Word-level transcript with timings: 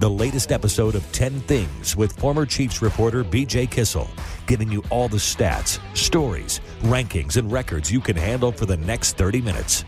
the 0.00 0.08
latest 0.08 0.50
episode 0.50 0.94
of 0.94 1.12
10 1.12 1.40
Things 1.40 1.94
with 1.94 2.18
former 2.18 2.46
Chiefs 2.46 2.80
reporter 2.80 3.22
BJ 3.22 3.70
Kissel, 3.70 4.08
giving 4.46 4.72
you 4.72 4.82
all 4.88 5.08
the 5.08 5.18
stats, 5.18 5.78
stories, 5.94 6.62
rankings, 6.84 7.36
and 7.36 7.52
records 7.52 7.92
you 7.92 8.00
can 8.00 8.16
handle 8.16 8.50
for 8.50 8.64
the 8.64 8.78
next 8.78 9.18
30 9.18 9.42
minutes. 9.42 9.84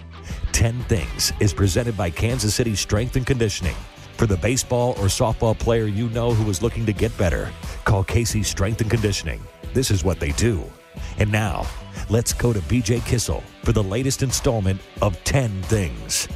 10 0.52 0.82
Things 0.84 1.32
is 1.40 1.54
presented 1.54 1.96
by 1.96 2.10
Kansas 2.10 2.54
City 2.54 2.74
Strength 2.74 3.16
and 3.16 3.26
Conditioning. 3.26 3.74
For 4.18 4.26
the 4.26 4.36
baseball 4.36 4.90
or 4.98 5.06
softball 5.06 5.58
player 5.58 5.86
you 5.86 6.10
know 6.10 6.34
who 6.34 6.50
is 6.50 6.60
looking 6.60 6.84
to 6.84 6.92
get 6.92 7.16
better, 7.16 7.50
call 7.86 8.04
KC 8.04 8.44
Strength 8.44 8.82
and 8.82 8.90
Conditioning. 8.90 9.40
This 9.72 9.90
is 9.90 10.04
what 10.04 10.20
they 10.20 10.32
do. 10.32 10.62
And 11.16 11.32
now, 11.32 11.66
let's 12.10 12.34
go 12.34 12.52
to 12.52 12.60
BJ 12.60 13.02
Kissel 13.06 13.42
for 13.64 13.72
the 13.72 13.82
latest 13.82 14.22
installment 14.22 14.78
of 15.00 15.16
10 15.24 15.62
Things. 15.62 16.28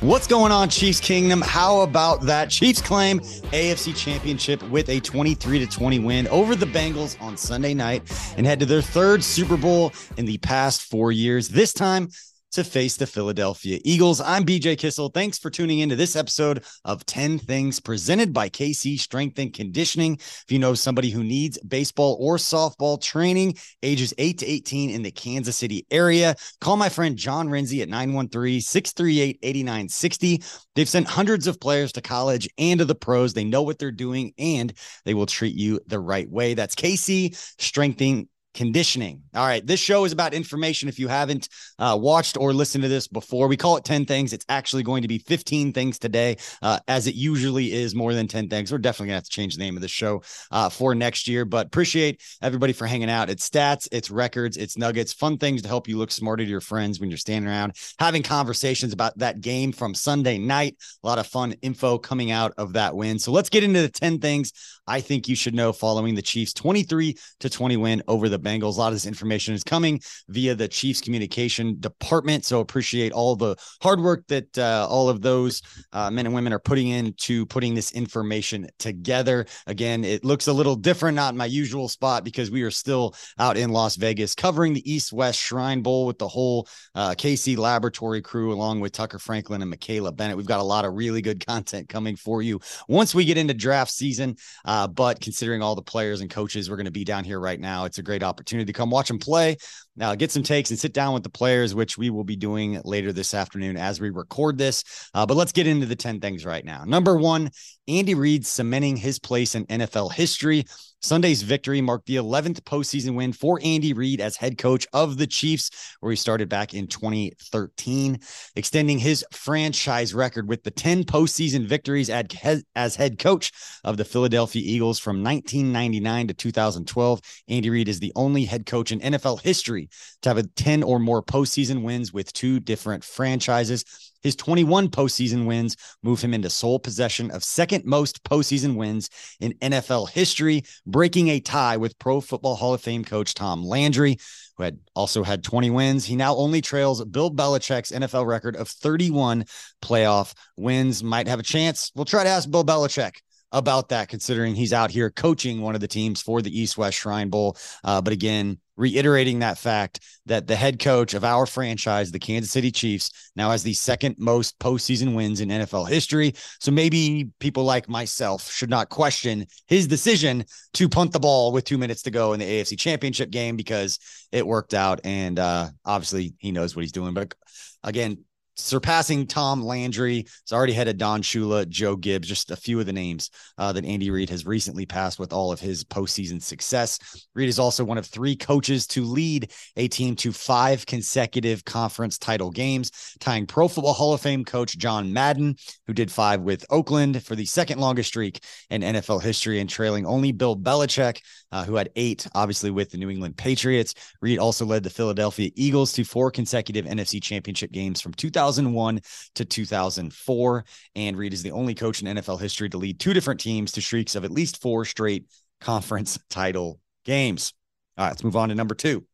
What's 0.00 0.26
going 0.26 0.52
on, 0.52 0.68
Chiefs 0.68 1.00
Kingdom? 1.00 1.40
How 1.40 1.80
about 1.80 2.20
that? 2.22 2.50
Chiefs 2.50 2.82
claim 2.82 3.18
AFC 3.20 3.96
Championship 3.96 4.62
with 4.68 4.90
a 4.90 5.00
23 5.00 5.58
to 5.60 5.66
20 5.66 6.00
win 6.00 6.28
over 6.28 6.54
the 6.54 6.66
Bengals 6.66 7.20
on 7.20 7.38
Sunday 7.38 7.72
night 7.72 8.02
and 8.36 8.46
head 8.46 8.60
to 8.60 8.66
their 8.66 8.82
third 8.82 9.24
Super 9.24 9.56
Bowl 9.56 9.94
in 10.18 10.26
the 10.26 10.36
past 10.38 10.82
four 10.82 11.12
years. 11.12 11.48
This 11.48 11.72
time, 11.72 12.10
to 12.56 12.64
face 12.64 12.96
the 12.96 13.06
Philadelphia 13.06 13.78
Eagles. 13.84 14.18
I'm 14.18 14.42
BJ 14.42 14.78
Kissel. 14.78 15.10
Thanks 15.10 15.38
for 15.38 15.50
tuning 15.50 15.80
into 15.80 15.94
this 15.94 16.16
episode 16.16 16.64
of 16.86 17.04
10 17.04 17.38
Things 17.38 17.80
presented 17.80 18.32
by 18.32 18.48
KC 18.48 18.98
Strength 18.98 19.38
and 19.38 19.52
Conditioning. 19.52 20.14
If 20.14 20.46
you 20.48 20.58
know 20.58 20.72
somebody 20.72 21.10
who 21.10 21.22
needs 21.22 21.58
baseball 21.58 22.16
or 22.18 22.38
softball 22.38 22.98
training, 22.98 23.56
ages 23.82 24.14
8 24.16 24.38
to 24.38 24.46
18 24.46 24.88
in 24.88 25.02
the 25.02 25.10
Kansas 25.10 25.54
City 25.54 25.86
area, 25.90 26.34
call 26.62 26.78
my 26.78 26.88
friend 26.88 27.18
John 27.18 27.48
Renzi 27.48 27.82
at 27.82 27.90
913 27.90 28.62
638 28.62 29.38
8960. 29.42 30.42
They've 30.74 30.88
sent 30.88 31.08
hundreds 31.08 31.46
of 31.46 31.60
players 31.60 31.92
to 31.92 32.00
college 32.00 32.48
and 32.56 32.78
to 32.78 32.86
the 32.86 32.94
pros. 32.94 33.34
They 33.34 33.44
know 33.44 33.64
what 33.64 33.78
they're 33.78 33.92
doing 33.92 34.32
and 34.38 34.72
they 35.04 35.12
will 35.12 35.26
treat 35.26 35.54
you 35.54 35.80
the 35.88 36.00
right 36.00 36.30
way. 36.30 36.54
That's 36.54 36.74
KC 36.74 37.36
Strengthening 37.60 38.28
conditioning. 38.56 39.22
All 39.34 39.46
right. 39.46 39.64
This 39.64 39.78
show 39.78 40.04
is 40.04 40.12
about 40.12 40.34
information. 40.34 40.88
If 40.88 40.98
you 40.98 41.08
haven't 41.08 41.48
uh, 41.78 41.96
watched 42.00 42.36
or 42.36 42.52
listened 42.52 42.82
to 42.82 42.88
this 42.88 43.06
before, 43.06 43.46
we 43.46 43.56
call 43.56 43.76
it 43.76 43.84
10 43.84 44.06
things. 44.06 44.32
It's 44.32 44.46
actually 44.48 44.82
going 44.82 45.02
to 45.02 45.08
be 45.08 45.18
15 45.18 45.72
things 45.72 45.98
today, 45.98 46.38
uh, 46.62 46.80
as 46.88 47.06
it 47.06 47.14
usually 47.14 47.72
is 47.72 47.94
more 47.94 48.14
than 48.14 48.26
10 48.26 48.48
things. 48.48 48.72
We're 48.72 48.78
definitely 48.78 49.08
going 49.08 49.14
to 49.14 49.18
have 49.18 49.24
to 49.24 49.30
change 49.30 49.56
the 49.56 49.62
name 49.62 49.76
of 49.76 49.82
the 49.82 49.88
show 49.88 50.22
uh, 50.50 50.70
for 50.70 50.94
next 50.94 51.28
year, 51.28 51.44
but 51.44 51.66
appreciate 51.66 52.22
everybody 52.40 52.72
for 52.72 52.86
hanging 52.86 53.10
out. 53.10 53.28
It's 53.28 53.48
stats, 53.48 53.86
it's 53.92 54.10
records, 54.10 54.56
it's 54.56 54.78
nuggets, 54.78 55.12
fun 55.12 55.36
things 55.36 55.62
to 55.62 55.68
help 55.68 55.86
you 55.86 55.98
look 55.98 56.10
smarter 56.10 56.42
to 56.42 56.50
your 56.50 56.62
friends 56.62 56.98
when 56.98 57.10
you're 57.10 57.18
standing 57.18 57.50
around 57.50 57.76
having 57.98 58.22
conversations 58.22 58.92
about 58.94 59.18
that 59.18 59.42
game 59.42 59.70
from 59.70 59.94
Sunday 59.94 60.38
night. 60.38 60.76
A 61.04 61.06
lot 61.06 61.18
of 61.18 61.26
fun 61.26 61.52
info 61.60 61.98
coming 61.98 62.30
out 62.30 62.54
of 62.56 62.72
that 62.72 62.96
win. 62.96 63.18
So 63.18 63.32
let's 63.32 63.50
get 63.50 63.64
into 63.64 63.82
the 63.82 63.90
10 63.90 64.18
things 64.18 64.52
I 64.86 65.00
think 65.00 65.28
you 65.28 65.34
should 65.34 65.54
know 65.54 65.72
following 65.72 66.14
the 66.14 66.22
Chiefs 66.22 66.52
23 66.54 67.16
to 67.40 67.50
20 67.50 67.76
win 67.76 68.02
over 68.06 68.28
the 68.28 68.38
Bengals. 68.46 68.76
A 68.76 68.78
lot 68.78 68.88
of 68.88 68.94
this 68.94 69.06
information 69.06 69.54
is 69.54 69.64
coming 69.64 70.00
via 70.28 70.54
the 70.54 70.68
Chiefs 70.68 71.00
communication 71.00 71.76
department. 71.80 72.44
So 72.44 72.60
appreciate 72.60 73.12
all 73.12 73.34
the 73.34 73.56
hard 73.82 74.00
work 74.00 74.24
that 74.28 74.56
uh, 74.56 74.86
all 74.88 75.08
of 75.08 75.20
those 75.20 75.62
uh, 75.92 76.10
men 76.10 76.26
and 76.26 76.34
women 76.34 76.52
are 76.52 76.60
putting 76.60 76.88
into 76.88 77.44
putting 77.46 77.74
this 77.74 77.92
information 77.92 78.68
together. 78.78 79.46
Again, 79.66 80.04
it 80.04 80.24
looks 80.24 80.46
a 80.46 80.52
little 80.52 80.76
different, 80.76 81.16
not 81.16 81.34
my 81.34 81.46
usual 81.46 81.88
spot 81.88 82.22
because 82.22 82.50
we 82.50 82.62
are 82.62 82.70
still 82.70 83.14
out 83.38 83.56
in 83.56 83.70
Las 83.70 83.96
Vegas 83.96 84.34
covering 84.34 84.74
the 84.74 84.90
East 84.90 85.12
West 85.12 85.40
Shrine 85.40 85.82
Bowl 85.82 86.06
with 86.06 86.18
the 86.18 86.28
whole 86.28 86.68
uh, 86.94 87.10
KC 87.10 87.56
Laboratory 87.56 88.22
crew, 88.22 88.52
along 88.52 88.80
with 88.80 88.92
Tucker 88.92 89.18
Franklin 89.18 89.60
and 89.62 89.70
Michaela 89.70 90.12
Bennett. 90.12 90.36
We've 90.36 90.46
got 90.46 90.60
a 90.60 90.64
lot 90.64 90.84
of 90.84 90.94
really 90.94 91.20
good 91.20 91.44
content 91.44 91.88
coming 91.88 92.14
for 92.14 92.42
you 92.42 92.60
once 92.88 93.14
we 93.14 93.24
get 93.24 93.38
into 93.38 93.54
draft 93.54 93.90
season. 93.90 94.36
Uh, 94.64 94.86
but 94.86 95.20
considering 95.20 95.62
all 95.62 95.74
the 95.74 95.82
players 95.82 96.20
and 96.20 96.30
coaches 96.30 96.70
we're 96.70 96.76
going 96.76 96.84
to 96.84 96.92
be 96.92 97.04
down 97.04 97.24
here 97.24 97.40
right 97.40 97.60
now, 97.60 97.84
it's 97.86 97.98
a 97.98 98.02
great 98.02 98.22
opportunity 98.22 98.35
to 98.44 98.72
come 98.72 98.90
watch 98.90 99.08
them 99.08 99.18
play. 99.18 99.56
Now, 99.96 100.14
get 100.14 100.30
some 100.30 100.42
takes 100.42 100.70
and 100.70 100.78
sit 100.78 100.92
down 100.92 101.14
with 101.14 101.22
the 101.22 101.30
players, 101.30 101.74
which 101.74 101.96
we 101.96 102.10
will 102.10 102.24
be 102.24 102.36
doing 102.36 102.80
later 102.84 103.12
this 103.12 103.32
afternoon 103.32 103.76
as 103.76 104.00
we 104.00 104.10
record 104.10 104.58
this. 104.58 104.84
Uh, 105.14 105.24
but 105.24 105.36
let's 105.36 105.52
get 105.52 105.66
into 105.66 105.86
the 105.86 105.96
10 105.96 106.20
things 106.20 106.44
right 106.44 106.64
now. 106.64 106.84
Number 106.84 107.16
one, 107.16 107.50
Andy 107.88 108.14
Reid 108.14 108.44
cementing 108.44 108.96
his 108.96 109.18
place 109.18 109.54
in 109.54 109.66
NFL 109.66 110.12
history. 110.12 110.64
Sunday's 111.02 111.42
victory 111.42 111.80
marked 111.80 112.06
the 112.06 112.16
11th 112.16 112.60
postseason 112.62 113.14
win 113.14 113.32
for 113.32 113.60
Andy 113.62 113.92
Reid 113.92 114.20
as 114.20 114.36
head 114.36 114.58
coach 114.58 114.86
of 114.92 115.18
the 115.18 115.26
Chiefs, 115.26 115.70
where 116.00 116.10
he 116.10 116.16
started 116.16 116.48
back 116.48 116.74
in 116.74 116.86
2013, 116.88 118.18
extending 118.56 118.98
his 118.98 119.24
franchise 119.30 120.14
record 120.14 120.48
with 120.48 120.64
the 120.64 120.70
10 120.70 121.04
postseason 121.04 121.66
victories 121.66 122.10
as 122.10 122.96
head 122.96 123.18
coach 123.18 123.52
of 123.84 123.96
the 123.96 124.04
Philadelphia 124.04 124.62
Eagles 124.64 124.98
from 124.98 125.22
1999 125.22 126.28
to 126.28 126.34
2012. 126.34 127.20
Andy 127.48 127.70
Reid 127.70 127.88
is 127.88 128.00
the 128.00 128.12
only 128.16 128.44
head 128.44 128.66
coach 128.66 128.90
in 128.90 129.00
NFL 129.00 129.42
history 129.42 129.88
to 130.22 130.30
have 130.30 130.38
a 130.38 130.42
10 130.42 130.82
or 130.82 130.98
more 130.98 131.22
postseason 131.22 131.82
wins 131.82 132.12
with 132.12 132.32
two 132.32 132.58
different 132.58 133.04
franchises. 133.04 133.84
His 134.26 134.34
21 134.34 134.88
postseason 134.88 135.46
wins 135.46 135.76
move 136.02 136.20
him 136.20 136.34
into 136.34 136.50
sole 136.50 136.80
possession 136.80 137.30
of 137.30 137.44
second 137.44 137.84
most 137.84 138.24
postseason 138.24 138.74
wins 138.74 139.08
in 139.38 139.52
NFL 139.62 140.10
history, 140.10 140.64
breaking 140.84 141.28
a 141.28 141.38
tie 141.38 141.76
with 141.76 141.96
Pro 142.00 142.20
Football 142.20 142.56
Hall 142.56 142.74
of 142.74 142.80
Fame 142.80 143.04
coach 143.04 143.34
Tom 143.34 143.62
Landry, 143.62 144.18
who 144.56 144.64
had 144.64 144.80
also 144.96 145.22
had 145.22 145.44
20 145.44 145.70
wins. 145.70 146.04
He 146.04 146.16
now 146.16 146.34
only 146.34 146.60
trails 146.60 147.04
Bill 147.04 147.30
Belichick's 147.30 147.92
NFL 147.92 148.26
record 148.26 148.56
of 148.56 148.68
31 148.68 149.44
playoff 149.80 150.34
wins. 150.56 151.04
Might 151.04 151.28
have 151.28 151.38
a 151.38 151.44
chance. 151.44 151.92
We'll 151.94 152.04
try 152.04 152.24
to 152.24 152.30
ask 152.30 152.50
Bill 152.50 152.64
Belichick 152.64 153.18
about 153.52 153.90
that, 153.90 154.08
considering 154.08 154.56
he's 154.56 154.72
out 154.72 154.90
here 154.90 155.08
coaching 155.08 155.60
one 155.60 155.76
of 155.76 155.80
the 155.80 155.86
teams 155.86 156.20
for 156.20 156.42
the 156.42 156.60
East 156.60 156.76
West 156.76 156.98
Shrine 156.98 157.30
Bowl. 157.30 157.56
Uh, 157.84 158.00
but 158.00 158.12
again, 158.12 158.58
reiterating 158.76 159.38
that 159.38 159.58
fact 159.58 160.00
that 160.26 160.46
the 160.46 160.56
head 160.56 160.78
coach 160.78 161.14
of 161.14 161.24
our 161.24 161.46
franchise, 161.46 162.10
the 162.10 162.18
Kansas 162.18 162.50
City 162.50 162.70
Chiefs, 162.70 163.30
now 163.36 163.50
has 163.50 163.62
the 163.62 163.74
second 163.74 164.16
most 164.18 164.58
postseason 164.58 165.14
wins 165.14 165.40
in 165.40 165.48
NFL 165.48 165.88
history. 165.88 166.34
So 166.60 166.70
maybe 166.70 167.30
people 167.38 167.64
like 167.64 167.88
myself 167.88 168.50
should 168.50 168.70
not 168.70 168.88
question 168.88 169.46
his 169.66 169.86
decision 169.86 170.44
to 170.74 170.88
punt 170.88 171.12
the 171.12 171.20
ball 171.20 171.52
with 171.52 171.64
two 171.64 171.78
minutes 171.78 172.02
to 172.02 172.10
go 172.10 172.32
in 172.32 172.40
the 172.40 172.46
AFC 172.46 172.78
Championship 172.78 173.30
game 173.30 173.56
because 173.56 173.98
it 174.32 174.46
worked 174.46 174.74
out. 174.74 175.00
And 175.04 175.38
uh, 175.38 175.68
obviously, 175.84 176.34
he 176.38 176.52
knows 176.52 176.76
what 176.76 176.82
he's 176.82 176.92
doing. 176.92 177.14
But 177.14 177.34
again, 177.82 178.18
surpassing 178.56 179.26
Tom 179.26 179.62
Landry. 179.62 180.20
It's 180.20 180.52
already 180.52 180.72
headed 180.72 180.98
Don 180.98 181.22
Shula, 181.22 181.68
Joe 181.68 181.96
Gibbs, 181.96 182.28
just 182.28 182.50
a 182.50 182.56
few 182.56 182.80
of 182.80 182.86
the 182.86 182.92
names 182.92 183.30
uh, 183.58 183.72
that 183.72 183.84
Andy 183.84 184.10
Reid 184.10 184.30
has 184.30 184.46
recently 184.46 184.86
passed 184.86 185.18
with 185.18 185.32
all 185.32 185.52
of 185.52 185.60
his 185.60 185.84
postseason 185.84 186.42
success. 186.42 187.26
Reid 187.34 187.48
is 187.48 187.58
also 187.58 187.84
one 187.84 187.98
of 187.98 188.06
three 188.06 188.34
coaches 188.34 188.86
to 188.88 189.04
lead 189.04 189.52
a 189.76 189.88
team 189.88 190.16
to 190.16 190.32
five 190.32 190.86
consecutive 190.86 191.64
conference 191.64 192.18
title 192.18 192.50
games, 192.50 192.90
tying 193.20 193.46
Pro 193.46 193.68
Football 193.68 193.92
Hall 193.92 194.14
of 194.14 194.20
Fame 194.20 194.44
coach 194.44 194.78
John 194.78 195.12
Madden, 195.12 195.56
who 195.86 195.92
did 195.92 196.10
five 196.10 196.40
with 196.40 196.64
Oakland 196.70 197.22
for 197.22 197.36
the 197.36 197.44
second 197.44 197.78
longest 197.78 198.08
streak 198.08 198.42
in 198.70 198.82
NFL 198.82 199.22
history 199.22 199.60
and 199.60 199.68
trailing 199.68 200.06
only 200.06 200.32
Bill 200.32 200.56
Belichick, 200.56 201.20
uh, 201.52 201.64
who 201.64 201.76
had 201.76 201.90
eight, 201.96 202.26
obviously, 202.34 202.70
with 202.70 202.90
the 202.90 202.98
New 202.98 203.10
England 203.10 203.36
Patriots. 203.36 203.94
Reid 204.20 204.38
also 204.38 204.64
led 204.64 204.82
the 204.82 204.90
Philadelphia 204.90 205.50
Eagles 205.54 205.92
to 205.92 206.04
four 206.04 206.30
consecutive 206.30 206.86
NFC 206.86 207.22
championship 207.22 207.70
games 207.70 208.00
from 208.00 208.14
2000. 208.14 208.45
2001 208.46 209.00
to 209.34 209.44
2004. 209.44 210.64
And 210.94 211.16
Reid 211.16 211.32
is 211.32 211.42
the 211.42 211.50
only 211.50 211.74
coach 211.74 212.02
in 212.02 212.16
NFL 212.16 212.40
history 212.40 212.68
to 212.70 212.78
lead 212.78 213.00
two 213.00 213.12
different 213.12 213.40
teams 213.40 213.72
to 213.72 213.80
streaks 213.80 214.14
of 214.14 214.24
at 214.24 214.30
least 214.30 214.62
four 214.62 214.84
straight 214.84 215.26
conference 215.60 216.18
title 216.30 216.80
games. 217.04 217.52
All 217.98 218.04
right, 218.04 218.10
let's 218.10 218.24
move 218.24 218.36
on 218.36 218.50
to 218.50 218.54
number 218.54 218.74
two. 218.74 219.04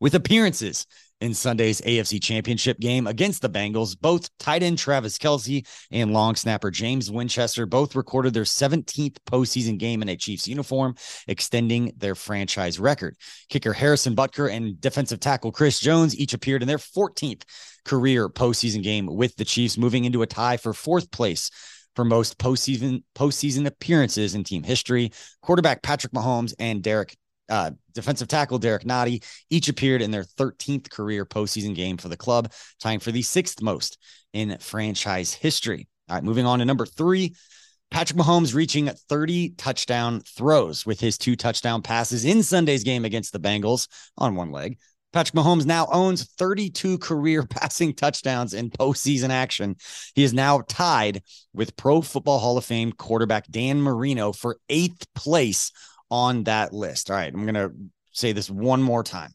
With 0.00 0.14
appearances 0.14 0.86
in 1.20 1.34
Sunday's 1.34 1.80
AFC 1.82 2.22
Championship 2.22 2.80
game 2.80 3.06
against 3.06 3.42
the 3.42 3.50
Bengals. 3.50 3.98
Both 3.98 4.30
tight 4.38 4.62
end 4.62 4.78
Travis 4.78 5.18
Kelce 5.18 5.66
and 5.90 6.12
long 6.12 6.34
snapper 6.34 6.70
James 6.70 7.10
Winchester 7.10 7.66
both 7.66 7.94
recorded 7.94 8.34
their 8.34 8.44
17th 8.44 9.16
postseason 9.26 9.78
game 9.78 10.02
in 10.02 10.08
a 10.08 10.16
Chiefs 10.16 10.48
uniform, 10.48 10.94
extending 11.28 11.92
their 11.96 12.14
franchise 12.14 12.78
record. 12.78 13.16
Kicker 13.48 13.72
Harrison 13.72 14.16
Butker 14.16 14.50
and 14.50 14.80
defensive 14.80 15.20
tackle 15.20 15.52
Chris 15.52 15.78
Jones 15.78 16.16
each 16.16 16.32
appeared 16.32 16.62
in 16.62 16.68
their 16.68 16.78
14th 16.78 17.42
career 17.84 18.28
postseason 18.28 18.82
game 18.82 19.06
with 19.06 19.36
the 19.36 19.44
Chiefs, 19.44 19.78
moving 19.78 20.04
into 20.04 20.22
a 20.22 20.26
tie 20.26 20.56
for 20.56 20.72
fourth 20.72 21.10
place 21.10 21.50
for 21.96 22.04
most 22.04 22.38
postseason 22.38 23.02
postseason 23.14 23.66
appearances 23.66 24.34
in 24.34 24.44
team 24.44 24.62
history. 24.62 25.10
Quarterback 25.42 25.82
Patrick 25.82 26.12
Mahomes 26.12 26.54
and 26.58 26.82
Derek 26.82 27.16
uh, 27.48 27.72
defensive 27.92 28.28
tackle 28.28 28.58
Derek 28.58 28.84
Nnadi 28.84 29.24
each 29.50 29.68
appeared 29.68 30.02
in 30.02 30.12
their 30.12 30.22
13th 30.22 30.88
career 30.88 31.26
postseason 31.26 31.74
game 31.74 31.96
for 31.96 32.08
the 32.08 32.16
club, 32.16 32.52
tying 32.78 33.00
for 33.00 33.10
the 33.10 33.22
sixth 33.22 33.60
most 33.60 33.98
in 34.32 34.56
franchise 34.58 35.34
history. 35.34 35.88
All 36.08 36.16
right, 36.16 36.24
moving 36.24 36.46
on 36.46 36.60
to 36.60 36.64
number 36.64 36.86
three. 36.86 37.34
Patrick 37.90 38.18
Mahomes 38.18 38.54
reaching 38.54 38.88
30 38.88 39.50
touchdown 39.58 40.20
throws 40.20 40.86
with 40.86 41.00
his 41.00 41.18
two 41.18 41.34
touchdown 41.34 41.82
passes 41.82 42.24
in 42.24 42.44
Sunday's 42.44 42.84
game 42.84 43.04
against 43.04 43.32
the 43.32 43.40
Bengals 43.40 43.88
on 44.16 44.36
one 44.36 44.52
leg. 44.52 44.78
Patrick 45.12 45.34
Mahomes 45.34 45.66
now 45.66 45.88
owns 45.90 46.24
32 46.38 46.98
career 46.98 47.42
passing 47.50 47.94
touchdowns 47.94 48.54
in 48.54 48.70
postseason 48.70 49.30
action. 49.30 49.76
He 50.14 50.22
is 50.22 50.32
now 50.32 50.62
tied 50.68 51.22
with 51.52 51.76
Pro 51.76 52.00
Football 52.00 52.38
Hall 52.38 52.58
of 52.58 52.64
Fame 52.64 52.92
quarterback 52.92 53.46
Dan 53.50 53.80
Marino 53.80 54.32
for 54.32 54.58
eighth 54.68 55.06
place 55.14 55.72
on 56.10 56.44
that 56.44 56.72
list. 56.72 57.10
All 57.10 57.16
right, 57.16 57.32
I'm 57.32 57.44
going 57.44 57.54
to 57.54 57.72
say 58.12 58.32
this 58.32 58.50
one 58.50 58.82
more 58.82 59.02
time. 59.02 59.32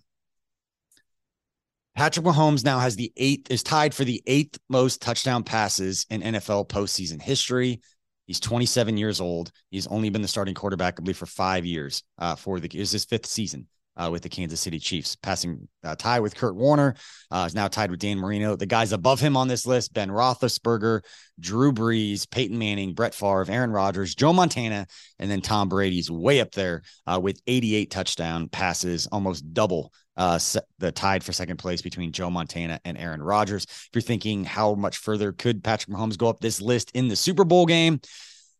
Patrick 1.96 2.26
Mahomes 2.26 2.66
now 2.66 2.80
has 2.80 2.98
the 2.98 3.12
eighth, 3.16 3.50
is 3.50 3.64
tied 3.64 3.94
for 3.94 4.04
the 4.04 4.22
eighth 4.28 4.60
most 4.70 5.02
touchdown 5.02 5.44
passes 5.44 6.06
in 6.10 6.22
NFL 6.22 6.68
postseason 6.68 7.22
history. 7.22 7.80
He's 8.28 8.40
27 8.42 8.98
years 8.98 9.22
old. 9.22 9.52
He's 9.70 9.88
only 9.88 10.10
been 10.10 10.22
the 10.22 10.28
starting 10.28 10.56
quarterback, 10.56 10.96
I 10.98 11.04
believe, 11.04 11.16
for 11.16 11.26
five 11.26 11.64
years. 11.64 12.04
Uh, 12.18 12.36
for 12.36 12.60
the 12.60 12.70
is 12.78 12.92
his 12.92 13.06
fifth 13.06 13.28
season 13.28 13.68
uh, 13.98 14.10
with 14.12 14.22
the 14.22 14.30
Kansas 14.30 14.60
City 14.60 14.80
Chiefs, 14.80 15.16
passing 15.16 15.68
uh, 15.84 15.96
tie 15.96 16.20
with 16.20 16.36
Kurt 16.36 16.56
Warner. 16.56 16.96
Uh, 17.32 17.46
is 17.48 17.56
now 17.56 17.68
tied 17.68 17.92
with 17.92 18.00
Dan 18.00 18.18
Marino. 18.18 18.56
The 18.56 18.66
guys 18.66 18.92
above 18.92 19.20
him 19.20 19.36
on 19.38 19.48
this 19.48 19.66
list: 19.66 19.94
Ben 19.94 20.10
Roethlisberger, 20.10 21.02
Drew 21.40 21.72
Brees, 21.72 22.30
Peyton 22.30 22.58
Manning, 22.58 22.94
Brett 22.94 23.14
Favre, 23.14 23.46
Aaron 23.50 23.72
Rodgers, 23.72 24.16
Joe 24.16 24.34
Montana, 24.34 24.88
and 25.20 25.30
then 25.30 25.42
Tom 25.42 25.70
Brady's 25.70 26.12
way 26.12 26.40
up 26.40 26.52
there 26.52 26.82
uh, 27.08 27.20
with 27.22 27.42
88 27.48 27.92
touchdown 27.92 28.50
passes, 28.50 29.08
almost 29.08 29.54
double 29.54 29.92
uh, 30.18 30.40
the 30.80 30.92
tied 30.92 31.24
for 31.24 31.34
second 31.34 31.58
place 31.58 31.82
between 31.82 32.12
Joe 32.12 32.30
Montana 32.30 32.80
and 32.86 32.98
Aaron 32.98 33.22
Rodgers. 33.22 33.66
If 33.66 33.90
you're 33.94 34.02
thinking 34.02 34.44
how 34.44 34.76
much 34.76 34.98
further 34.98 35.32
could 35.32 35.64
Patrick 35.64 35.96
Mahomes 35.96 36.18
go 36.18 36.28
up 36.28 36.40
this 36.40 36.62
list 36.62 36.92
in 36.94 37.08
the 37.08 37.16
Super 37.16 37.44
Bowl 37.44 37.66
game, 37.66 38.00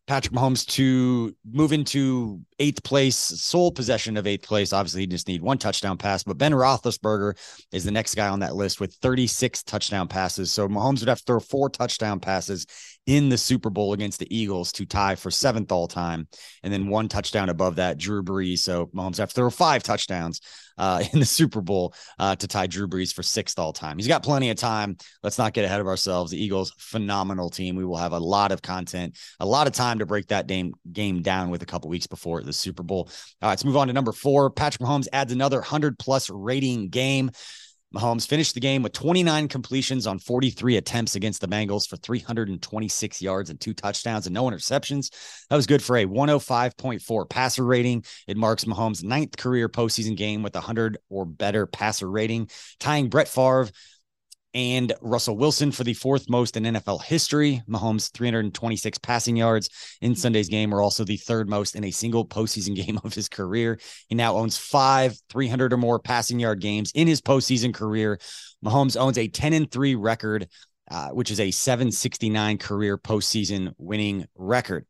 Patrick 0.06 0.32
Mahomes 0.32 0.64
to 0.66 1.34
move 1.44 1.72
into 1.72 2.40
eighth 2.60 2.82
place, 2.84 3.16
sole 3.16 3.72
possession 3.72 4.16
of 4.16 4.26
eighth 4.26 4.46
place. 4.46 4.72
Obviously, 4.72 5.00
he 5.00 5.06
just 5.08 5.26
need 5.26 5.42
one 5.42 5.58
touchdown 5.58 5.98
pass, 5.98 6.22
but 6.22 6.38
Ben 6.38 6.52
Roethlisberger 6.52 7.36
is 7.72 7.84
the 7.84 7.90
next 7.90 8.14
guy 8.14 8.28
on 8.28 8.38
that 8.40 8.54
list 8.54 8.80
with 8.80 8.94
36 9.02 9.64
touchdown 9.64 10.06
passes. 10.06 10.52
So 10.52 10.68
Mahomes 10.68 11.00
would 11.00 11.08
have 11.08 11.18
to 11.18 11.24
throw 11.24 11.40
four 11.40 11.70
touchdown 11.70 12.20
passes 12.20 12.66
in 13.06 13.28
the 13.28 13.38
Super 13.38 13.70
Bowl 13.70 13.92
against 13.92 14.18
the 14.18 14.36
Eagles 14.36 14.72
to 14.72 14.84
tie 14.84 15.14
for 15.14 15.30
seventh 15.30 15.70
all 15.70 15.86
time, 15.86 16.26
and 16.62 16.72
then 16.72 16.88
one 16.88 17.08
touchdown 17.08 17.48
above 17.48 17.76
that, 17.76 17.98
Drew 17.98 18.22
Brees. 18.22 18.58
So 18.58 18.86
Mahomes 18.86 19.18
have 19.18 19.28
to 19.28 19.34
throw 19.34 19.50
five 19.50 19.82
touchdowns 19.84 20.40
uh, 20.76 21.02
in 21.12 21.20
the 21.20 21.26
Super 21.26 21.60
Bowl 21.60 21.94
uh, 22.18 22.34
to 22.36 22.48
tie 22.48 22.66
Drew 22.66 22.88
Brees 22.88 23.14
for 23.14 23.22
sixth 23.22 23.58
all 23.58 23.72
time. 23.72 23.96
He's 23.96 24.08
got 24.08 24.24
plenty 24.24 24.50
of 24.50 24.56
time. 24.56 24.96
Let's 25.22 25.38
not 25.38 25.52
get 25.52 25.64
ahead 25.64 25.80
of 25.80 25.86
ourselves. 25.86 26.32
The 26.32 26.42
Eagles, 26.42 26.72
phenomenal 26.78 27.48
team. 27.48 27.76
We 27.76 27.84
will 27.84 27.96
have 27.96 28.12
a 28.12 28.18
lot 28.18 28.50
of 28.50 28.60
content, 28.60 29.16
a 29.38 29.46
lot 29.46 29.68
of 29.68 29.72
time 29.72 30.00
to 30.00 30.06
break 30.06 30.28
that 30.28 30.48
game 30.48 30.72
game 30.92 31.22
down 31.22 31.50
with 31.50 31.62
a 31.62 31.66
couple 31.66 31.88
weeks 31.88 32.08
before 32.08 32.42
the 32.42 32.52
Super 32.52 32.82
Bowl. 32.82 33.08
All 33.40 33.48
right, 33.48 33.50
let's 33.50 33.64
move 33.64 33.76
on 33.76 33.86
to 33.86 33.92
number 33.92 34.12
four. 34.12 34.50
Patrick 34.50 34.86
Mahomes 34.86 35.08
adds 35.12 35.32
another 35.32 35.58
100 35.58 35.98
plus 35.98 36.28
rating 36.28 36.88
game. 36.88 37.30
Mahomes 37.96 38.26
finished 38.26 38.54
the 38.54 38.60
game 38.60 38.82
with 38.82 38.92
29 38.92 39.48
completions 39.48 40.06
on 40.06 40.18
43 40.18 40.76
attempts 40.76 41.14
against 41.14 41.40
the 41.40 41.48
Bengals 41.48 41.88
for 41.88 41.96
326 41.96 43.22
yards 43.22 43.50
and 43.50 43.60
two 43.60 43.74
touchdowns 43.74 44.26
and 44.26 44.34
no 44.34 44.44
interceptions. 44.44 45.10
That 45.48 45.56
was 45.56 45.66
good 45.66 45.82
for 45.82 45.96
a 45.96 46.04
105.4 46.04 47.30
passer 47.30 47.64
rating. 47.64 48.04
It 48.26 48.36
marks 48.36 48.64
Mahomes' 48.64 49.02
ninth 49.02 49.36
career 49.36 49.68
postseason 49.68 50.16
game 50.16 50.42
with 50.42 50.54
100 50.54 50.98
or 51.08 51.24
better 51.24 51.66
passer 51.66 52.10
rating, 52.10 52.50
tying 52.78 53.08
Brett 53.08 53.28
Favre 53.28 53.68
and 54.56 54.94
Russell 55.02 55.36
Wilson 55.36 55.70
for 55.70 55.84
the 55.84 55.92
fourth 55.92 56.30
most 56.30 56.56
in 56.56 56.62
NFL 56.62 57.04
history. 57.04 57.62
Mahomes' 57.68 58.10
326 58.10 58.96
passing 58.98 59.36
yards 59.36 59.68
in 60.00 60.16
Sunday's 60.16 60.48
game 60.48 60.70
were 60.70 60.80
also 60.80 61.04
the 61.04 61.18
third 61.18 61.46
most 61.46 61.76
in 61.76 61.84
a 61.84 61.90
single 61.90 62.26
postseason 62.26 62.74
game 62.86 62.98
of 63.04 63.12
his 63.12 63.28
career. 63.28 63.78
He 64.08 64.14
now 64.14 64.34
owns 64.34 64.56
five 64.56 65.14
300 65.28 65.74
or 65.74 65.76
more 65.76 65.98
passing 65.98 66.40
yard 66.40 66.62
games 66.62 66.90
in 66.94 67.06
his 67.06 67.20
postseason 67.20 67.74
career. 67.74 68.18
Mahomes 68.64 68.98
owns 68.98 69.18
a 69.18 69.28
10 69.28 69.52
and 69.52 69.70
3 69.70 69.94
record, 69.94 70.48
uh, 70.90 71.10
which 71.10 71.30
is 71.30 71.38
a 71.38 71.50
769 71.50 72.56
career 72.56 72.96
postseason 72.96 73.74
winning 73.76 74.24
record. 74.36 74.86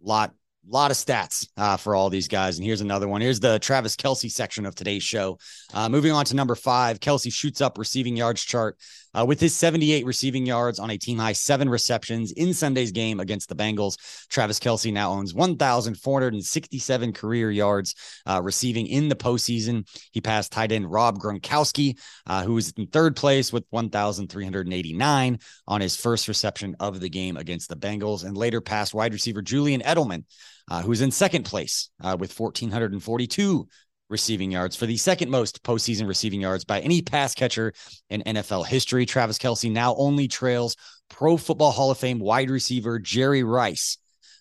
Lot 0.00 0.34
a 0.66 0.70
lot 0.70 0.90
of 0.90 0.96
stats 0.96 1.48
uh, 1.56 1.76
for 1.76 1.94
all 1.94 2.10
these 2.10 2.28
guys. 2.28 2.58
And 2.58 2.66
here's 2.66 2.80
another 2.80 3.08
one. 3.08 3.20
Here's 3.20 3.40
the 3.40 3.58
Travis 3.58 3.96
Kelce 3.96 4.30
section 4.30 4.66
of 4.66 4.74
today's 4.74 5.02
show. 5.02 5.38
Uh, 5.72 5.88
moving 5.88 6.12
on 6.12 6.24
to 6.26 6.36
number 6.36 6.54
five, 6.54 7.00
Kelce 7.00 7.32
shoots 7.32 7.60
up 7.60 7.78
receiving 7.78 8.16
yards 8.16 8.44
chart 8.44 8.76
uh, 9.14 9.24
with 9.24 9.40
his 9.40 9.56
78 9.56 10.04
receiving 10.04 10.46
yards 10.46 10.78
on 10.78 10.90
a 10.90 10.98
team 10.98 11.18
high 11.18 11.32
seven 11.32 11.68
receptions 11.68 12.32
in 12.32 12.52
Sunday's 12.52 12.92
game 12.92 13.20
against 13.20 13.48
the 13.48 13.54
Bengals. 13.54 13.96
Travis 14.28 14.60
Kelce 14.60 14.92
now 14.92 15.12
owns 15.12 15.34
1,467 15.34 17.12
career 17.12 17.50
yards 17.50 17.94
uh, 18.26 18.40
receiving 18.42 18.86
in 18.86 19.08
the 19.08 19.16
postseason. 19.16 19.88
He 20.12 20.20
passed 20.20 20.52
tight 20.52 20.72
end 20.72 20.90
Rob 20.90 21.18
Gronkowski, 21.18 21.98
uh, 22.26 22.42
who 22.42 22.54
was 22.54 22.72
in 22.76 22.86
third 22.86 23.16
place 23.16 23.52
with 23.52 23.64
1,389 23.70 25.38
on 25.66 25.80
his 25.80 25.96
first 25.96 26.28
reception 26.28 26.76
of 26.78 27.00
the 27.00 27.08
game 27.08 27.36
against 27.36 27.68
the 27.68 27.76
Bengals, 27.76 28.24
and 28.24 28.36
later 28.36 28.60
passed 28.60 28.94
wide 28.94 29.12
receiver 29.12 29.42
Julian 29.42 29.80
Edelman. 29.80 30.24
Uh, 30.70 30.82
who's 30.82 31.00
in 31.00 31.10
second 31.10 31.44
place 31.44 31.90
uh, 32.02 32.16
with 32.18 32.38
1,442 32.38 33.66
receiving 34.10 34.50
yards 34.50 34.76
for 34.76 34.86
the 34.86 34.96
second 34.96 35.30
most 35.30 35.62
postseason 35.62 36.08
receiving 36.08 36.40
yards 36.40 36.64
by 36.64 36.80
any 36.80 37.02
pass 37.02 37.34
catcher 37.34 37.72
in 38.10 38.22
NFL 38.22 38.66
history. 38.66 39.06
Travis 39.06 39.38
Kelce 39.38 39.70
now 39.70 39.94
only 39.96 40.28
trails 40.28 40.76
Pro 41.10 41.36
Football 41.36 41.72
Hall 41.72 41.90
of 41.90 41.98
Fame 41.98 42.18
wide 42.18 42.50
receiver 42.50 42.98
Jerry 42.98 43.42
Rice 43.42 43.98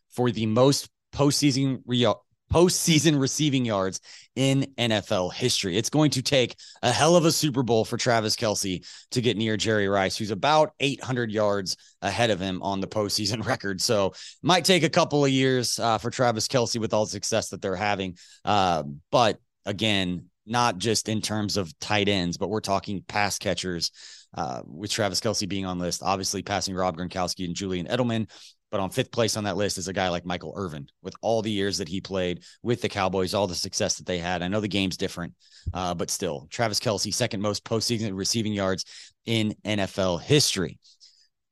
for 0.09 0.31
the 0.31 0.45
most 0.45 0.89
postseason 1.13 1.81
re- 1.85 2.13
postseason 2.51 3.19
receiving 3.19 3.65
yards 3.65 3.99
in 4.35 4.63
NFL 4.77 5.33
history. 5.33 5.77
It's 5.77 5.89
going 5.89 6.11
to 6.11 6.21
take 6.21 6.55
a 6.81 6.91
hell 6.91 7.15
of 7.15 7.25
a 7.25 7.31
Super 7.31 7.63
Bowl 7.63 7.83
for 7.83 7.97
Travis 7.97 8.35
Kelce 8.35 8.85
to 9.11 9.21
get 9.21 9.37
near 9.37 9.57
Jerry 9.57 9.87
Rice, 9.87 10.17
who's 10.17 10.31
about 10.31 10.73
800 10.79 11.31
yards 11.31 11.75
ahead 12.01 12.29
of 12.29 12.39
him 12.39 12.61
on 12.61 12.79
the 12.79 12.87
postseason 12.87 13.45
record. 13.45 13.81
So 13.81 14.13
might 14.41 14.65
take 14.65 14.83
a 14.83 14.89
couple 14.89 15.25
of 15.25 15.31
years 15.31 15.79
uh, 15.79 15.97
for 15.97 16.09
Travis 16.09 16.47
Kelce 16.47 16.79
with 16.79 16.93
all 16.93 17.05
the 17.05 17.11
success 17.11 17.49
that 17.49 17.61
they're 17.61 17.75
having. 17.75 18.17
Uh, 18.45 18.83
but 19.11 19.39
again, 19.65 20.25
not 20.45 20.77
just 20.77 21.09
in 21.09 21.21
terms 21.21 21.57
of 21.57 21.77
tight 21.79 22.07
ends, 22.07 22.37
but 22.37 22.49
we're 22.49 22.61
talking 22.61 23.03
pass 23.07 23.37
catchers. 23.37 23.91
Uh, 24.33 24.61
with 24.65 24.91
Travis 24.91 25.21
Kelce 25.21 25.47
being 25.47 25.65
on 25.65 25.79
list, 25.79 26.03
obviously 26.03 26.43
passing 26.43 26.75
Rob 26.75 26.97
Gronkowski 26.97 27.45
and 27.45 27.55
Julian 27.55 27.87
Edelman 27.87 28.29
But 28.69 28.81
on 28.81 28.89
fifth 28.89 29.11
place 29.11 29.37
on 29.37 29.45
that 29.45 29.55
list 29.55 29.77
is 29.77 29.87
a 29.87 29.93
guy 29.93 30.09
like 30.09 30.25
Michael 30.25 30.53
Irvin 30.55 30.87
with 31.01 31.15
all 31.21 31.41
the 31.41 31.51
years 31.51 31.77
that 31.77 31.87
he 31.87 32.01
played 32.01 32.43
with 32.61 32.81
the 32.81 32.89
Cowboys, 32.89 33.33
all 33.33 33.47
the 33.47 33.55
success 33.55 33.95
that 33.95 34.05
they 34.05 34.17
had. 34.17 34.41
I 34.41 34.49
know 34.49 34.59
the 34.59 34.67
game's 34.67 34.97
different, 34.97 35.33
uh, 35.73 35.93
but 35.93 36.09
still, 36.09 36.47
Travis 36.49 36.79
Kelce, 36.79 37.13
second 37.13 37.41
most 37.41 37.63
postseason 37.63 38.11
receiving 38.13 38.51
yards 38.51 38.83
in 39.25 39.55
NFL 39.63 40.21
history. 40.21 40.79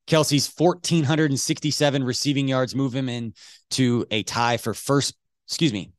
Kelce's 0.06 0.52
1,467 0.56 2.04
receiving 2.04 2.48
yards 2.48 2.74
move 2.74 2.94
him 2.94 3.08
into 3.08 4.06
a 4.10 4.22
tie 4.22 4.56
for 4.56 4.72
first, 4.72 5.16
excuse 5.48 5.72
me. 5.72 5.90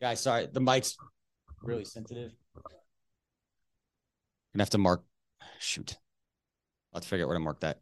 Guys, 0.00 0.20
sorry, 0.20 0.48
the 0.50 0.60
mic's 0.60 0.96
really 1.62 1.84
sensitive. 1.84 2.32
Gonna 4.52 4.62
have 4.62 4.70
to 4.70 4.78
mark, 4.78 5.04
shoot. 5.60 5.96
Let's 6.92 7.06
figure 7.06 7.24
out 7.24 7.28
where 7.28 7.36
to 7.36 7.44
mark 7.44 7.60
that. 7.60 7.78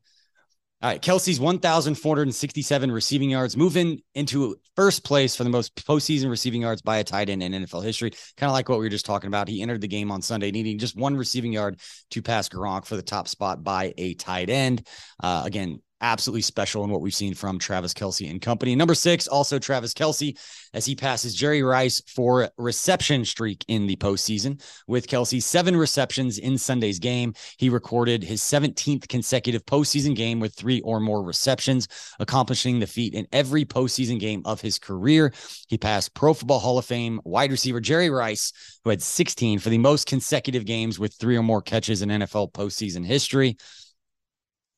All 0.83 0.89
right, 0.89 1.03
Kelce's 1.03 1.39
1,467 1.39 2.91
receiving 2.91 3.29
yards, 3.29 3.55
moving 3.55 4.01
into 4.15 4.57
first 4.77 5.05
place 5.05 5.37
for 5.37 5.45
the 5.45 5.51
most 5.51 5.75
postseason 5.77 6.31
receiving 6.31 6.63
yards 6.63 6.81
by 6.81 6.97
a 6.97 7.05
tight 7.05 7.29
end 7.29 7.43
in 7.43 7.53
NFL 7.53 7.85
history. 7.85 8.13
Kind 8.39 8.49
of 8.49 8.55
like 8.55 8.71
what 8.71 8.79
we 8.79 8.87
were 8.87 8.91
just 8.91 9.05
talking 9.05 9.29
about. 9.29 9.47
He 9.47 9.61
entered 9.61 9.83
the 9.83 9.89
game 9.89 10.11
on 10.11 10.23
Sunday, 10.23 10.51
needing 10.51 10.79
just 10.79 10.97
one 10.97 11.19
receiving 11.19 11.53
yard 11.53 11.81
to 12.13 12.23
pass 12.23 12.49
Gronk 12.49 12.87
for 12.87 12.97
the 12.97 13.03
top 13.03 13.29
spot 13.29 13.63
by 13.63 13.93
a 13.99 14.15
tight 14.15 14.49
end. 14.49 14.87
Uh, 15.23 15.43
again, 15.45 15.83
absolutely 16.01 16.43
special 16.43 16.85
in 16.85 16.91
what 16.91 17.01
we've 17.01 17.15
seen 17.15 17.35
from 17.35 17.59
Travis 17.59 17.95
Kelce 17.95 18.31
and 18.31 18.41
company. 18.41 18.75
Number 18.75 18.95
six, 18.95 19.27
also 19.27 19.59
Travis 19.59 19.95
Kelce, 19.95 20.39
as 20.73 20.87
he 20.87 20.95
passes 20.95 21.35
Jerry 21.35 21.63
Rice 21.63 22.01
for 22.07 22.49
reception 22.57 23.25
streak 23.25 23.65
in 23.69 23.87
the 23.87 23.97
postseason. 23.97 24.63
With 24.87 25.07
Kelce, 25.07 25.43
seven 25.43 25.77
receptions 25.77 26.39
in 26.39 26.59
Sunday's 26.59 26.99
game. 26.99 27.35
He 27.59 27.69
recorded 27.69 28.23
his 28.23 28.41
17th 28.41 29.09
consecutive 29.09 29.65
postseason 29.67 30.15
game 30.15 30.41
with 30.41 30.55
three 30.55 30.81
or 30.83 31.01
more 31.01 31.23
receptions, 31.23 31.89
accomplishing 32.19 32.81
the 32.81 32.87
feat 32.87 33.15
in 33.15 33.27
every 33.33 33.65
postseason 33.65 34.19
game 34.19 34.43
of 34.45 34.61
his 34.61 34.79
career. 34.79 35.33
He 35.69 35.79
passed 35.79 36.15
Pro 36.15 36.35
Football 36.35 36.61
Hall 36.61 36.79
of 36.79 36.85
Fame 36.85 37.21
wide 37.25 37.51
receiver 37.51 37.81
Jerry 37.81 38.11
Rice, 38.11 38.53
who 38.85 38.91
had 38.91 39.03
16 39.03 39.59
for 39.59 39.71
the 39.71 39.79
most 39.79 40.07
consecutive 40.07 40.65
games 40.65 40.99
with 40.99 41.15
three 41.15 41.37
or 41.37 41.43
more 41.43 41.63
catches 41.63 42.03
in 42.03 42.09
NFL 42.09 42.53
postseason 42.53 43.05
history. 43.05 43.57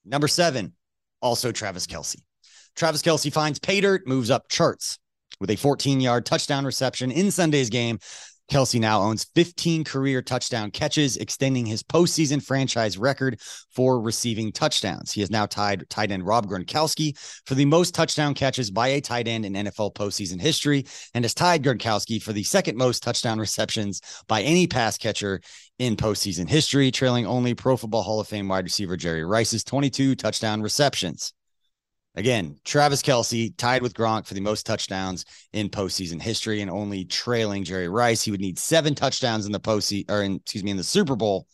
Number 0.05 0.29
seven, 0.29 0.73
also 1.23 1.53
Travis 1.53 1.87
Kelce. 1.87 2.21
Travis 2.75 3.03
Kelce 3.03 3.33
finds 3.33 3.59
pay 3.59 3.81
dirt, 3.81 4.07
moves 4.07 4.31
up 4.31 4.49
charts 4.49 4.99
with 5.41 5.51
a 5.51 5.57
14 5.57 6.01
yard 6.01 6.27
touchdown 6.27 6.65
reception 6.65 7.11
in 7.11 7.31
Sunday's 7.31 7.71
game. 7.71 7.99
Kelce 8.53 8.79
now 8.79 9.01
owns 9.01 9.25
15 9.35 9.83
career 9.83 10.21
touchdown 10.21 10.71
catches, 10.71 11.17
extending 11.17 11.65
his 11.65 11.83
postseason 11.83 12.45
franchise 12.45 12.99
record 12.99 13.41
for 13.71 13.99
receiving 13.99 14.53
touchdowns. 14.53 15.11
He 15.11 15.23
has 15.23 15.31
now 15.31 15.47
tied 15.47 15.89
tight 15.89 16.11
end 16.11 16.27
Rob 16.27 16.47
Gronkowski 16.47 17.17
for 17.47 17.55
the 17.55 17.65
most 17.65 17.95
touchdown 17.95 18.35
catches 18.35 18.71
by 18.71 18.89
a 18.89 19.01
tight 19.01 19.27
end 19.27 19.47
in 19.47 19.55
NFL 19.55 19.95
postseason 19.95 20.39
history, 20.39 20.85
and 21.15 21.25
has 21.25 21.33
tied 21.33 21.63
Gronkowski 21.63 22.23
for 22.23 22.35
the 22.35 22.43
second 22.43 22.77
most 22.77 23.03
touchdown 23.03 23.39
receptions 23.39 24.03
by 24.29 24.43
any 24.43 24.67
pass 24.67 24.99
catcher 24.99 25.41
in 25.79 25.97
postseason 25.97 26.47
history, 26.47 26.91
trailing 26.91 27.27
only 27.27 27.55
Pro 27.55 27.79
Football 27.79 28.03
Hall 28.03 28.21
of 28.21 28.29
Fame 28.29 28.49
wide 28.49 28.65
receiver 28.65 28.99
Jerry 28.99 29.25
Rice's 29.25 29.65
22 29.65 30.15
touchdown 30.15 30.61
receptions. 30.61 31.33
Again, 32.15 32.57
Travis 32.65 33.03
Kelce 33.03 33.57
tied 33.57 33.81
with 33.81 33.95
Gronk 33.95 34.27
for 34.27 34.35
the 34.35 34.41
most 34.41 34.67
touchdowns 34.67 35.25
in 35.53 35.71
postseason 35.71 36.21
history 36.21 36.61
and 36.61 36.71
only 36.71 37.07
trailing 37.07 37.65
Jerry 37.65 37.89
Rice. 37.89 38.23
He 38.23 38.31
would 38.31 38.41
need 38.41 38.59
seven 38.59 38.95
touchdowns 38.95 39.47
in 39.47 39.53
the 39.53 39.61
postseason, 39.61 40.11
or 40.11 40.23
in, 40.23 40.37
excuse 40.37 40.63
me, 40.63 40.71
in 40.71 40.77
the 40.77 40.85
Super 40.85 41.17
Bowl 41.17 41.47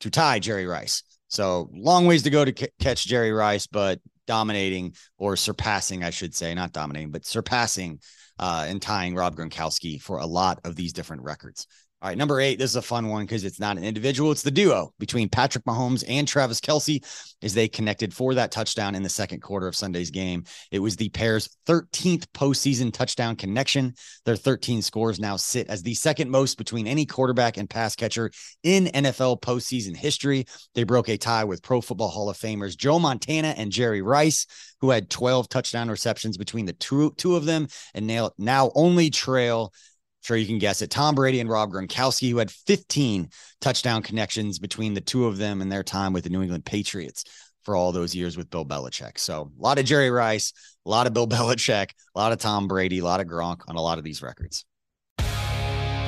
to 0.00 0.10
tie 0.10 0.38
Jerry 0.38 0.66
Rice. 0.66 1.02
So 1.28 1.68
long 1.72 2.06
ways 2.06 2.22
to 2.22 2.30
go 2.30 2.44
to 2.44 2.54
c- 2.58 2.68
catch 2.80 3.06
Jerry 3.06 3.32
Rice, 3.32 3.66
but 3.66 4.00
dominating 4.26 4.94
or 5.18 5.36
surpassing, 5.36 6.04
I 6.04 6.10
should 6.10 6.34
say, 6.34 6.54
not 6.54 6.72
dominating, 6.72 7.10
but 7.10 7.26
surpassing 7.26 8.00
uh, 8.38 8.66
and 8.68 8.80
tying 8.80 9.14
Rob 9.14 9.36
Gronkowski 9.36 10.00
for 10.00 10.18
a 10.18 10.26
lot 10.26 10.60
of 10.64 10.74
these 10.74 10.92
different 10.92 11.22
records. 11.22 11.66
All 12.02 12.08
right, 12.08 12.18
number 12.18 12.40
eight. 12.40 12.58
This 12.58 12.70
is 12.70 12.76
a 12.76 12.82
fun 12.82 13.06
one 13.06 13.22
because 13.22 13.44
it's 13.44 13.60
not 13.60 13.76
an 13.76 13.84
individual; 13.84 14.32
it's 14.32 14.42
the 14.42 14.50
duo 14.50 14.92
between 14.98 15.28
Patrick 15.28 15.64
Mahomes 15.64 16.02
and 16.08 16.26
Travis 16.26 16.60
Kelce 16.60 17.00
as 17.44 17.54
they 17.54 17.68
connected 17.68 18.12
for 18.12 18.34
that 18.34 18.50
touchdown 18.50 18.96
in 18.96 19.04
the 19.04 19.08
second 19.08 19.40
quarter 19.40 19.68
of 19.68 19.76
Sunday's 19.76 20.10
game. 20.10 20.42
It 20.72 20.80
was 20.80 20.96
the 20.96 21.10
pair's 21.10 21.48
13th 21.68 22.26
postseason 22.34 22.92
touchdown 22.92 23.36
connection. 23.36 23.94
Their 24.24 24.34
13 24.34 24.82
scores 24.82 25.20
now 25.20 25.36
sit 25.36 25.68
as 25.68 25.84
the 25.84 25.94
second 25.94 26.28
most 26.28 26.58
between 26.58 26.88
any 26.88 27.06
quarterback 27.06 27.56
and 27.56 27.70
pass 27.70 27.94
catcher 27.94 28.32
in 28.64 28.86
NFL 28.86 29.40
postseason 29.40 29.94
history. 29.94 30.46
They 30.74 30.82
broke 30.82 31.08
a 31.08 31.16
tie 31.16 31.44
with 31.44 31.62
Pro 31.62 31.80
Football 31.80 32.08
Hall 32.08 32.28
of 32.28 32.36
Famers 32.36 32.76
Joe 32.76 32.98
Montana 32.98 33.54
and 33.56 33.70
Jerry 33.70 34.02
Rice, 34.02 34.48
who 34.80 34.90
had 34.90 35.08
12 35.08 35.48
touchdown 35.48 35.88
receptions 35.88 36.36
between 36.36 36.66
the 36.66 36.72
two 36.72 37.14
two 37.16 37.36
of 37.36 37.44
them, 37.44 37.68
and 37.94 38.08
now 38.08 38.32
now 38.38 38.72
only 38.74 39.08
trail 39.08 39.72
sure 40.22 40.36
you 40.36 40.46
can 40.46 40.58
guess 40.58 40.82
it. 40.82 40.90
Tom 40.90 41.14
Brady 41.14 41.40
and 41.40 41.50
Rob 41.50 41.70
Gronkowski, 41.70 42.30
who 42.30 42.38
had 42.38 42.50
15 42.50 43.28
touchdown 43.60 44.02
connections 44.02 44.58
between 44.58 44.94
the 44.94 45.00
two 45.00 45.26
of 45.26 45.36
them 45.36 45.60
in 45.60 45.68
their 45.68 45.82
time 45.82 46.12
with 46.12 46.24
the 46.24 46.30
New 46.30 46.42
England 46.42 46.64
Patriots 46.64 47.24
for 47.64 47.76
all 47.76 47.92
those 47.92 48.14
years 48.14 48.36
with 48.36 48.50
Bill 48.50 48.64
Belichick. 48.64 49.18
So 49.18 49.52
a 49.56 49.62
lot 49.62 49.78
of 49.78 49.84
Jerry 49.84 50.10
Rice, 50.10 50.52
a 50.86 50.90
lot 50.90 51.06
of 51.06 51.12
Bill 51.12 51.26
Belichick, 51.28 51.90
a 52.14 52.18
lot 52.18 52.32
of 52.32 52.38
Tom 52.38 52.68
Brady, 52.68 52.98
a 52.98 53.04
lot 53.04 53.20
of 53.20 53.26
Gronk 53.26 53.60
on 53.68 53.76
a 53.76 53.82
lot 53.82 53.98
of 53.98 54.04
these 54.04 54.22
records. 54.22 54.64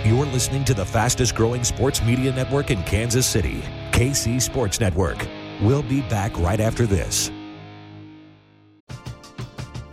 You're 0.05 0.27
listening 0.27 0.65
to 0.67 0.75
the 0.75 0.85
fastest 0.85 1.35
growing 1.35 1.65
sports 1.65 2.03
media 2.03 2.31
network 2.31 2.71
in 2.71 2.83
Kansas 2.83 3.27
City, 3.27 3.63
KC 3.91 4.41
Sports 4.43 4.79
Network. 4.79 5.27
We'll 5.63 5.83
be 5.83 6.03
back 6.03 6.37
right 6.39 6.61
after 6.61 6.85
this. 6.87 7.31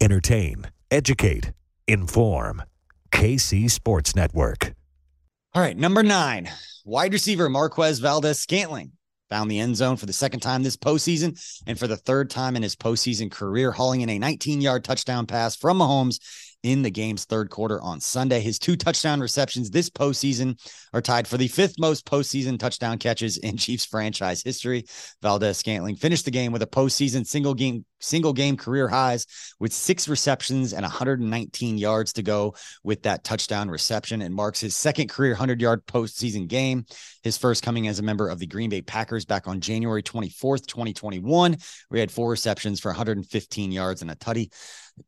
Entertain, 0.00 0.64
educate, 0.92 1.52
inform. 1.88 2.62
KC 3.10 3.68
Sports 3.68 4.14
Network. 4.14 4.72
All 5.54 5.62
right, 5.62 5.76
number 5.76 6.04
nine, 6.04 6.48
wide 6.84 7.12
receiver 7.12 7.48
Marquez 7.48 7.98
Valdes 7.98 8.38
Scantling 8.38 8.92
found 9.28 9.50
the 9.50 9.58
end 9.58 9.76
zone 9.76 9.96
for 9.96 10.06
the 10.06 10.12
second 10.12 10.38
time 10.38 10.62
this 10.62 10.76
postseason 10.76 11.36
and 11.66 11.76
for 11.76 11.88
the 11.88 11.96
third 11.96 12.30
time 12.30 12.54
in 12.54 12.62
his 12.62 12.76
postseason 12.76 13.28
career, 13.28 13.72
hauling 13.72 14.02
in 14.02 14.08
a 14.08 14.20
19 14.20 14.60
yard 14.60 14.84
touchdown 14.84 15.26
pass 15.26 15.56
from 15.56 15.78
Mahomes 15.80 16.20
in 16.62 16.82
the 16.82 16.90
game's 16.90 17.24
third 17.24 17.50
quarter 17.50 17.80
on 17.82 18.00
Sunday. 18.00 18.40
His 18.40 18.60
two 18.60 18.76
touchdown 18.76 19.20
receptions 19.20 19.70
this 19.70 19.90
postseason 19.90 20.60
are 20.92 21.02
tied 21.02 21.28
for 21.28 21.36
the 21.36 21.48
fifth 21.48 21.74
most 21.78 22.06
postseason 22.06 22.58
touchdown 22.58 22.98
catches 22.98 23.36
in 23.38 23.56
Chiefs 23.58 23.84
franchise 23.84 24.42
history. 24.42 24.84
Valdes 25.22 25.58
Scantling 25.58 25.96
finished 25.96 26.24
the 26.24 26.30
game 26.30 26.52
with 26.52 26.62
a 26.62 26.66
postseason 26.66 27.26
single 27.26 27.54
game 27.54 27.84
single 28.00 28.32
game 28.32 28.56
career 28.56 28.88
highs 28.88 29.26
with 29.58 29.72
six 29.72 30.08
receptions 30.08 30.72
and 30.72 30.82
119 30.82 31.78
yards 31.78 32.12
to 32.12 32.22
go 32.22 32.54
with 32.84 33.02
that 33.02 33.24
touchdown 33.24 33.68
reception 33.68 34.22
and 34.22 34.34
marks 34.34 34.60
his 34.60 34.76
second 34.76 35.08
career 35.08 35.32
100 35.32 35.60
yard 35.60 35.84
postseason 35.86 36.46
game. 36.46 36.84
His 37.22 37.36
first 37.36 37.62
coming 37.62 37.88
as 37.88 37.98
a 37.98 38.02
member 38.02 38.28
of 38.28 38.38
the 38.38 38.46
Green 38.46 38.70
Bay 38.70 38.82
Packers 38.82 39.24
back 39.24 39.48
on 39.48 39.60
January 39.60 40.02
24th, 40.02 40.66
2021. 40.66 41.56
We 41.90 42.00
had 42.00 42.10
four 42.10 42.30
receptions 42.30 42.80
for 42.80 42.88
115 42.90 43.72
yards 43.72 44.02
and 44.02 44.10
a 44.10 44.16
tutty. 44.16 44.52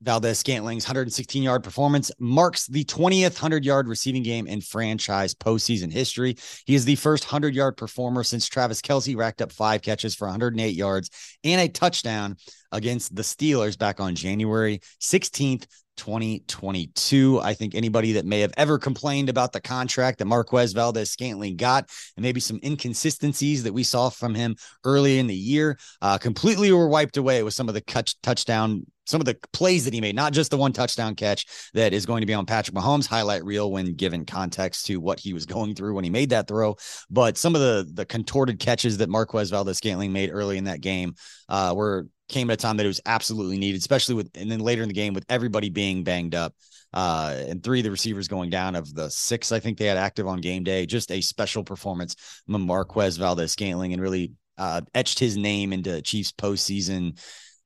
Valdes 0.02 0.38
Scantling's 0.38 0.84
116 0.84 1.42
yard 1.42 1.64
performance 1.64 2.12
marks 2.18 2.66
the 2.66 2.84
20th 2.84 3.34
100 3.34 3.64
yard 3.64 3.88
receiving 3.88 4.22
game 4.22 4.46
in 4.46 4.60
franchise 4.60 5.34
postseason 5.34 5.69
history. 5.90 6.36
He 6.66 6.74
is 6.74 6.84
the 6.84 6.96
first 6.96 7.24
100 7.24 7.54
yard 7.54 7.76
performer 7.76 8.24
since 8.24 8.48
Travis 8.48 8.80
Kelce 8.80 9.16
racked 9.16 9.42
up 9.42 9.52
five 9.52 9.82
catches 9.82 10.14
for 10.14 10.26
108 10.26 10.74
yards 10.74 11.10
and 11.44 11.60
a 11.60 11.68
touchdown 11.68 12.36
against 12.72 13.14
the 13.14 13.22
Steelers 13.22 13.78
back 13.78 14.00
on 14.00 14.14
January 14.14 14.80
16th, 15.00 15.66
2022. 16.00 17.40
I 17.42 17.52
think 17.52 17.74
anybody 17.74 18.12
that 18.12 18.24
may 18.24 18.40
have 18.40 18.54
ever 18.56 18.78
complained 18.78 19.28
about 19.28 19.52
the 19.52 19.60
contract 19.60 20.18
that 20.18 20.24
Marquez 20.24 20.72
Valdes 20.72 21.10
Scantling 21.10 21.56
got 21.56 21.90
and 22.16 22.22
maybe 22.22 22.40
some 22.40 22.58
inconsistencies 22.64 23.62
that 23.64 23.74
we 23.74 23.82
saw 23.82 24.08
from 24.08 24.34
him 24.34 24.56
early 24.84 25.18
in 25.18 25.26
the 25.26 25.34
year 25.34 25.78
uh, 26.00 26.16
completely 26.16 26.72
were 26.72 26.88
wiped 26.88 27.18
away 27.18 27.42
with 27.42 27.52
some 27.52 27.68
of 27.68 27.74
the 27.74 27.82
cut, 27.82 28.14
touchdown 28.22 28.86
some 29.04 29.20
of 29.20 29.26
the 29.26 29.36
plays 29.52 29.84
that 29.84 29.92
he 29.92 30.00
made, 30.00 30.14
not 30.14 30.32
just 30.32 30.50
the 30.50 30.56
one 30.56 30.72
touchdown 30.72 31.14
catch 31.16 31.44
that 31.74 31.92
is 31.92 32.06
going 32.06 32.20
to 32.20 32.26
be 32.26 32.32
on 32.32 32.46
Patrick 32.46 32.76
Mahomes 32.76 33.06
highlight 33.06 33.44
reel 33.44 33.70
when 33.70 33.94
given 33.94 34.24
context 34.24 34.86
to 34.86 35.00
what 35.00 35.18
he 35.18 35.34
was 35.34 35.44
going 35.46 35.74
through 35.74 35.94
when 35.94 36.04
he 36.04 36.10
made 36.10 36.30
that 36.30 36.46
throw, 36.46 36.76
but 37.10 37.36
some 37.36 37.54
of 37.54 37.60
the 37.60 37.90
the 37.92 38.06
contorted 38.06 38.58
catches 38.58 38.98
that 38.98 39.10
Marquez 39.10 39.50
Valdes 39.50 39.78
Scantling 39.78 40.12
made 40.12 40.30
early 40.30 40.56
in 40.56 40.64
that 40.64 40.80
game 40.80 41.14
uh, 41.48 41.74
were 41.76 42.06
came 42.30 42.50
at 42.50 42.54
a 42.54 42.56
time 42.56 42.76
that 42.78 42.86
it 42.86 42.88
was 42.88 43.00
absolutely 43.06 43.58
needed, 43.58 43.78
especially 43.78 44.14
with 44.14 44.30
and 44.34 44.50
then 44.50 44.60
later 44.60 44.82
in 44.82 44.88
the 44.88 44.94
game 44.94 45.14
with 45.14 45.26
everybody 45.28 45.68
being 45.68 46.04
banged 46.04 46.34
up. 46.34 46.54
Uh, 46.92 47.36
and 47.46 47.62
three 47.62 47.80
of 47.80 47.84
the 47.84 47.90
receivers 47.90 48.26
going 48.26 48.50
down 48.50 48.74
of 48.74 48.92
the 48.94 49.08
six, 49.10 49.52
I 49.52 49.60
think 49.60 49.78
they 49.78 49.86
had 49.86 49.96
active 49.96 50.26
on 50.26 50.40
game 50.40 50.64
day. 50.64 50.86
Just 50.86 51.12
a 51.12 51.20
special 51.20 51.62
performance 51.62 52.16
from 52.46 52.66
Marquez 52.66 53.16
Valdes 53.16 53.52
Scantling 53.52 53.92
and 53.92 54.02
really 54.02 54.32
uh, 54.58 54.80
etched 54.94 55.18
his 55.18 55.36
name 55.36 55.72
into 55.72 56.02
Chiefs 56.02 56.32
postseason 56.32 57.18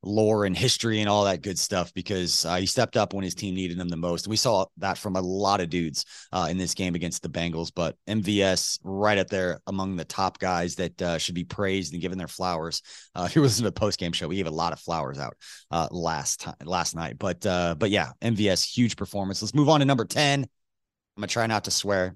lore 0.05 0.45
and 0.45 0.55
history 0.55 0.99
and 0.99 1.09
all 1.09 1.25
that 1.25 1.41
good 1.41 1.57
stuff 1.57 1.93
because 1.93 2.45
uh, 2.45 2.55
he 2.55 2.65
stepped 2.65 2.95
up 2.95 3.13
when 3.13 3.23
his 3.23 3.35
team 3.35 3.55
needed 3.55 3.79
him 3.79 3.89
the 3.89 3.97
most. 3.97 4.27
We 4.27 4.37
saw 4.37 4.65
that 4.77 4.97
from 4.97 5.15
a 5.15 5.21
lot 5.21 5.61
of 5.61 5.69
dudes 5.69 6.05
uh, 6.31 6.47
in 6.49 6.57
this 6.57 6.73
game 6.73 6.95
against 6.95 7.23
the 7.23 7.29
Bengals. 7.29 7.71
But 7.73 7.95
MVS 8.07 8.79
right 8.83 9.17
up 9.17 9.27
there 9.27 9.59
among 9.67 9.95
the 9.95 10.05
top 10.05 10.39
guys 10.39 10.75
that 10.75 11.01
uh, 11.01 11.17
should 11.17 11.35
be 11.35 11.43
praised 11.43 11.93
and 11.93 12.01
given 12.01 12.17
their 12.17 12.27
flowers. 12.27 12.81
Uh, 13.15 13.23
if 13.29 13.35
you 13.35 13.41
listen 13.41 13.63
to 13.63 13.69
the 13.69 13.79
post 13.79 13.99
game 13.99 14.11
show, 14.11 14.27
we 14.27 14.37
gave 14.37 14.47
a 14.47 14.51
lot 14.51 14.73
of 14.73 14.79
flowers 14.79 15.19
out 15.19 15.35
uh, 15.71 15.87
last 15.91 16.41
time 16.41 16.55
last 16.63 16.95
night. 16.95 17.17
But 17.17 17.45
uh, 17.45 17.75
but 17.77 17.89
yeah, 17.89 18.11
MVS 18.21 18.65
huge 18.65 18.95
performance. 18.95 19.41
Let's 19.41 19.55
move 19.55 19.69
on 19.69 19.79
to 19.79 19.85
number 19.85 20.05
ten. 20.05 20.43
I'm 20.43 21.21
gonna 21.21 21.27
try 21.27 21.47
not 21.47 21.65
to 21.65 21.71
swear. 21.71 22.15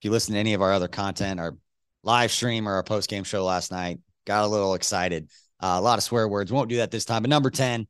If 0.00 0.04
you 0.04 0.10
listen 0.10 0.34
to 0.34 0.40
any 0.40 0.54
of 0.54 0.62
our 0.62 0.72
other 0.72 0.88
content, 0.88 1.40
our 1.40 1.56
live 2.04 2.30
stream 2.30 2.68
or 2.68 2.74
our 2.74 2.84
post 2.84 3.08
game 3.08 3.24
show 3.24 3.44
last 3.44 3.72
night, 3.72 3.98
got 4.26 4.44
a 4.44 4.48
little 4.48 4.74
excited 4.74 5.28
uh, 5.60 5.76
a 5.78 5.80
lot 5.80 5.98
of 5.98 6.04
swear 6.04 6.28
words. 6.28 6.52
Won't 6.52 6.68
do 6.68 6.76
that 6.76 6.90
this 6.90 7.04
time. 7.04 7.22
But 7.22 7.30
number 7.30 7.50
10, 7.50 7.86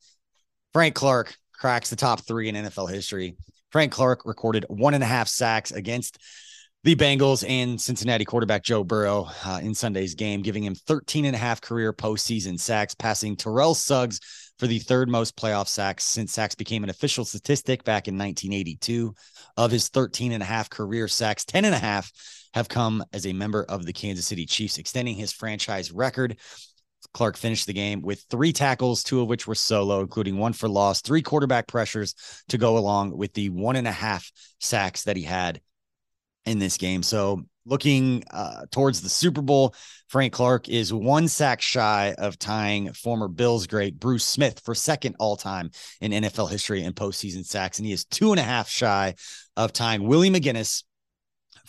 Frank 0.73 0.95
Clark 0.95 1.37
cracks 1.53 1.91
the 1.91 1.97
top 1.97 2.21
three 2.27 2.49
in 2.49 2.55
NFL 2.55 2.91
history. 2.91 3.37
Frank 3.71 3.93
Clark 3.93 4.23
recorded 4.25 4.65
one 4.69 4.95
and 4.95 5.03
a 5.03 5.07
half 5.07 5.29
sacks 5.29 5.73
against 5.73 6.19
the 6.85 6.95
Bengals 6.95 7.45
and 7.47 7.81
Cincinnati 7.81 8.25
quarterback 8.25 8.63
Joe 8.63 8.85
Burrow 8.85 9.29
uh, 9.45 9.61
in 9.63 9.75
Sunday's 9.75 10.15
game, 10.15 10.43
giving 10.43 10.63
him 10.63 10.75
13 10.75 11.25
and 11.25 11.35
a 11.35 11.39
half 11.39 11.61
career 11.61 11.93
postseason 11.93 12.59
sacks, 12.59 12.95
passing 12.95 13.37
Terrell 13.37 13.75
Suggs 13.75 14.21
for 14.59 14.67
the 14.67 14.79
third 14.79 15.09
most 15.09 15.37
playoff 15.37 15.69
sacks 15.69 16.05
since 16.05 16.33
sacks 16.33 16.55
became 16.55 16.85
an 16.85 16.91
official 16.91 17.25
statistic 17.25 17.85
back 17.85 18.09
in 18.09 18.17
1982. 18.17 19.15
Of 19.57 19.71
his 19.73 19.89
13 19.89 20.33
and 20.33 20.43
a 20.43 20.47
half 20.47 20.71
career 20.71 21.09
sacks, 21.09 21.45
10 21.45 21.65
and 21.65 21.75
a 21.75 21.79
half 21.79 22.13
have 22.55 22.69
come 22.69 23.05
as 23.13 23.27
a 23.27 23.33
member 23.33 23.65
of 23.65 23.85
the 23.85 23.93
Kansas 23.93 24.27
City 24.27 24.47
Chiefs, 24.47 24.79
extending 24.79 25.17
his 25.17 25.33
franchise 25.33 25.91
record. 25.93 26.39
Clark 27.15 27.37
finished 27.37 27.67
the 27.67 27.73
game 27.73 28.03
with 28.03 28.25
three 28.31 28.53
tackles, 28.53 29.03
two 29.03 29.21
of 29.21 29.29
which 29.29 29.47
were 29.47 29.55
solo, 29.55 30.01
including 30.01 30.39
one 30.39 30.53
for 30.53 30.69
loss, 30.69 31.01
three 31.01 31.23
quarterback 31.23 31.67
pressures 31.67 32.15
to 32.49 32.59
go 32.59 32.77
along 32.77 33.17
with 33.17 33.33
the 33.35 33.51
one 33.51 33.77
and 33.77 33.89
a 33.89 33.93
half 33.93 34.31
sacks 34.61 35.05
that 35.05 35.17
he 35.17 35.23
had 35.23 35.61
in 36.45 36.59
this 36.59 36.77
game. 36.77 37.03
So, 37.03 37.43
looking 37.65 38.25
uh, 38.31 38.65
towards 38.71 39.03
the 39.03 39.11
Super 39.11 39.43
Bowl, 39.43 39.75
Frank 40.09 40.33
Clark 40.33 40.71
is 40.71 40.93
one 40.93 41.29
sack 41.29 41.61
shy 41.61 42.15
of 42.17 42.39
tying 42.39 42.93
former 42.95 43.29
Bills 43.29 43.67
great 43.67 44.01
Bruce 44.01 44.25
Smith 44.25 44.61
for 44.61 44.75
second 44.75 45.17
all 45.19 45.37
time 45.37 45.71
in 46.01 46.13
NFL 46.13 46.51
history 46.51 46.83
in 46.83 46.95
postseason 46.95 47.45
sacks. 47.45 47.79
And 47.79 47.87
he 47.87 47.93
is 47.93 48.07
two 48.07 48.31
and 48.31 48.41
a 48.41 48.45
half 48.45 48.71
shy 48.71 49.15
of 49.57 49.73
tying 49.75 50.07
Willie 50.07 50.31
McGinest 50.31 50.85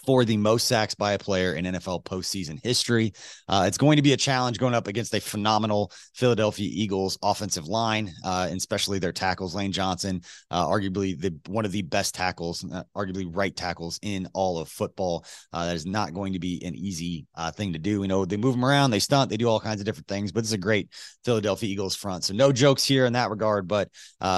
for 0.09 0.25
the 0.25 0.37
most 0.37 0.65
sacks 0.65 0.95
by 0.95 1.11
a 1.13 1.19
player 1.19 1.53
in 1.53 1.65
NFL 1.65 2.03
postseason 2.03 2.59
history. 2.63 3.13
Uh, 3.47 3.65
it's 3.67 3.77
going 3.77 3.95
to 3.95 4.01
be 4.01 4.13
a 4.13 4.17
challenge 4.17 4.57
going 4.57 4.73
up 4.73 4.87
against 4.87 5.13
a 5.13 5.21
phenomenal 5.21 5.91
Philadelphia 6.15 6.67
Eagles 6.67 7.15
offensive 7.21 7.67
line, 7.67 8.11
uh, 8.25 8.47
and 8.49 8.57
especially 8.57 8.97
their 8.97 9.11
tackles. 9.11 9.53
Lane 9.53 9.71
Johnson, 9.71 10.23
uh, 10.49 10.65
arguably 10.65 11.15
the 11.15 11.37
one 11.45 11.63
of 11.63 11.71
the 11.71 11.83
best 11.83 12.15
tackles, 12.15 12.65
uh, 12.73 12.81
arguably 12.97 13.29
right 13.31 13.55
tackles 13.55 13.99
in 14.01 14.27
all 14.33 14.57
of 14.57 14.67
football. 14.67 15.23
Uh, 15.53 15.67
that 15.67 15.75
is 15.75 15.85
not 15.85 16.11
going 16.15 16.33
to 16.33 16.39
be 16.39 16.59
an 16.65 16.73
easy 16.73 17.27
uh, 17.35 17.51
thing 17.51 17.73
to 17.73 17.77
do. 17.77 18.01
You 18.01 18.07
know, 18.07 18.25
they 18.25 18.35
move 18.35 18.55
them 18.55 18.65
around, 18.65 18.89
they 18.89 18.97
stunt, 18.97 19.29
they 19.29 19.37
do 19.37 19.47
all 19.47 19.59
kinds 19.59 19.79
of 19.79 19.85
different 19.85 20.07
things, 20.07 20.31
but 20.31 20.39
it's 20.39 20.53
a 20.53 20.57
great 20.57 20.89
Philadelphia 21.23 21.69
Eagles 21.69 21.95
front. 21.95 22.23
So 22.23 22.33
no 22.33 22.51
jokes 22.51 22.83
here 22.83 23.05
in 23.05 23.13
that 23.13 23.29
regard, 23.29 23.67
but 23.67 23.91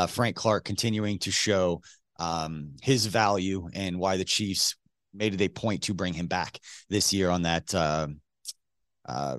Frank 0.09 0.35
Clark 0.35 0.65
continuing 0.65 1.17
to 1.19 1.31
show 1.31 1.81
um, 2.19 2.73
his 2.81 3.05
value 3.05 3.69
and 3.73 3.97
why 3.97 4.17
the 4.17 4.25
Chiefs 4.25 4.75
made 5.13 5.33
it 5.33 5.41
a 5.41 5.49
point 5.49 5.83
to 5.83 5.93
bring 5.93 6.13
him 6.13 6.27
back 6.27 6.59
this 6.89 7.13
year 7.13 7.29
on 7.29 7.43
that 7.43 7.73
uh, 7.73 8.07
uh, 9.05 9.37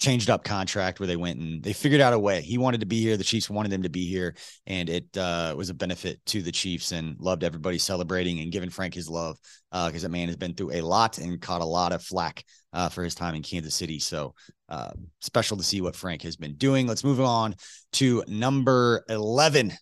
changed 0.00 0.30
up 0.30 0.42
contract 0.42 0.98
where 0.98 1.06
they 1.06 1.16
went 1.16 1.38
and 1.38 1.62
they 1.62 1.74
figured 1.74 2.00
out 2.00 2.14
a 2.14 2.18
way. 2.18 2.40
He 2.40 2.58
wanted 2.58 2.80
to 2.80 2.86
be 2.86 3.00
here. 3.00 3.16
The 3.16 3.24
Chiefs 3.24 3.50
wanted 3.50 3.72
him 3.72 3.82
to 3.82 3.90
be 3.90 4.08
here, 4.08 4.34
and 4.66 4.88
it 4.88 5.16
uh, 5.16 5.54
was 5.56 5.68
a 5.68 5.74
benefit 5.74 6.24
to 6.26 6.42
the 6.42 6.50
Chiefs 6.50 6.92
and 6.92 7.16
loved 7.20 7.44
everybody 7.44 7.78
celebrating 7.78 8.40
and 8.40 8.50
giving 8.50 8.70
Frank 8.70 8.94
his 8.94 9.08
love 9.08 9.38
because 9.70 10.02
uh, 10.02 10.08
that 10.08 10.12
man 10.12 10.28
has 10.28 10.36
been 10.36 10.54
through 10.54 10.72
a 10.72 10.80
lot 10.80 11.18
and 11.18 11.40
caught 11.40 11.60
a 11.60 11.66
lot 11.66 11.92
of 11.92 12.02
flack 12.02 12.44
uh, 12.72 12.88
for 12.88 13.04
his 13.04 13.14
time 13.14 13.34
in 13.34 13.42
Kansas 13.42 13.74
City. 13.74 13.98
So 13.98 14.34
uh, 14.68 14.92
special 15.20 15.56
to 15.58 15.62
see 15.62 15.80
what 15.80 15.96
Frank 15.96 16.22
has 16.22 16.36
been 16.36 16.54
doing. 16.54 16.86
Let's 16.86 17.04
move 17.04 17.20
on 17.20 17.54
to 17.94 18.24
number 18.26 19.04
11, 19.08 19.72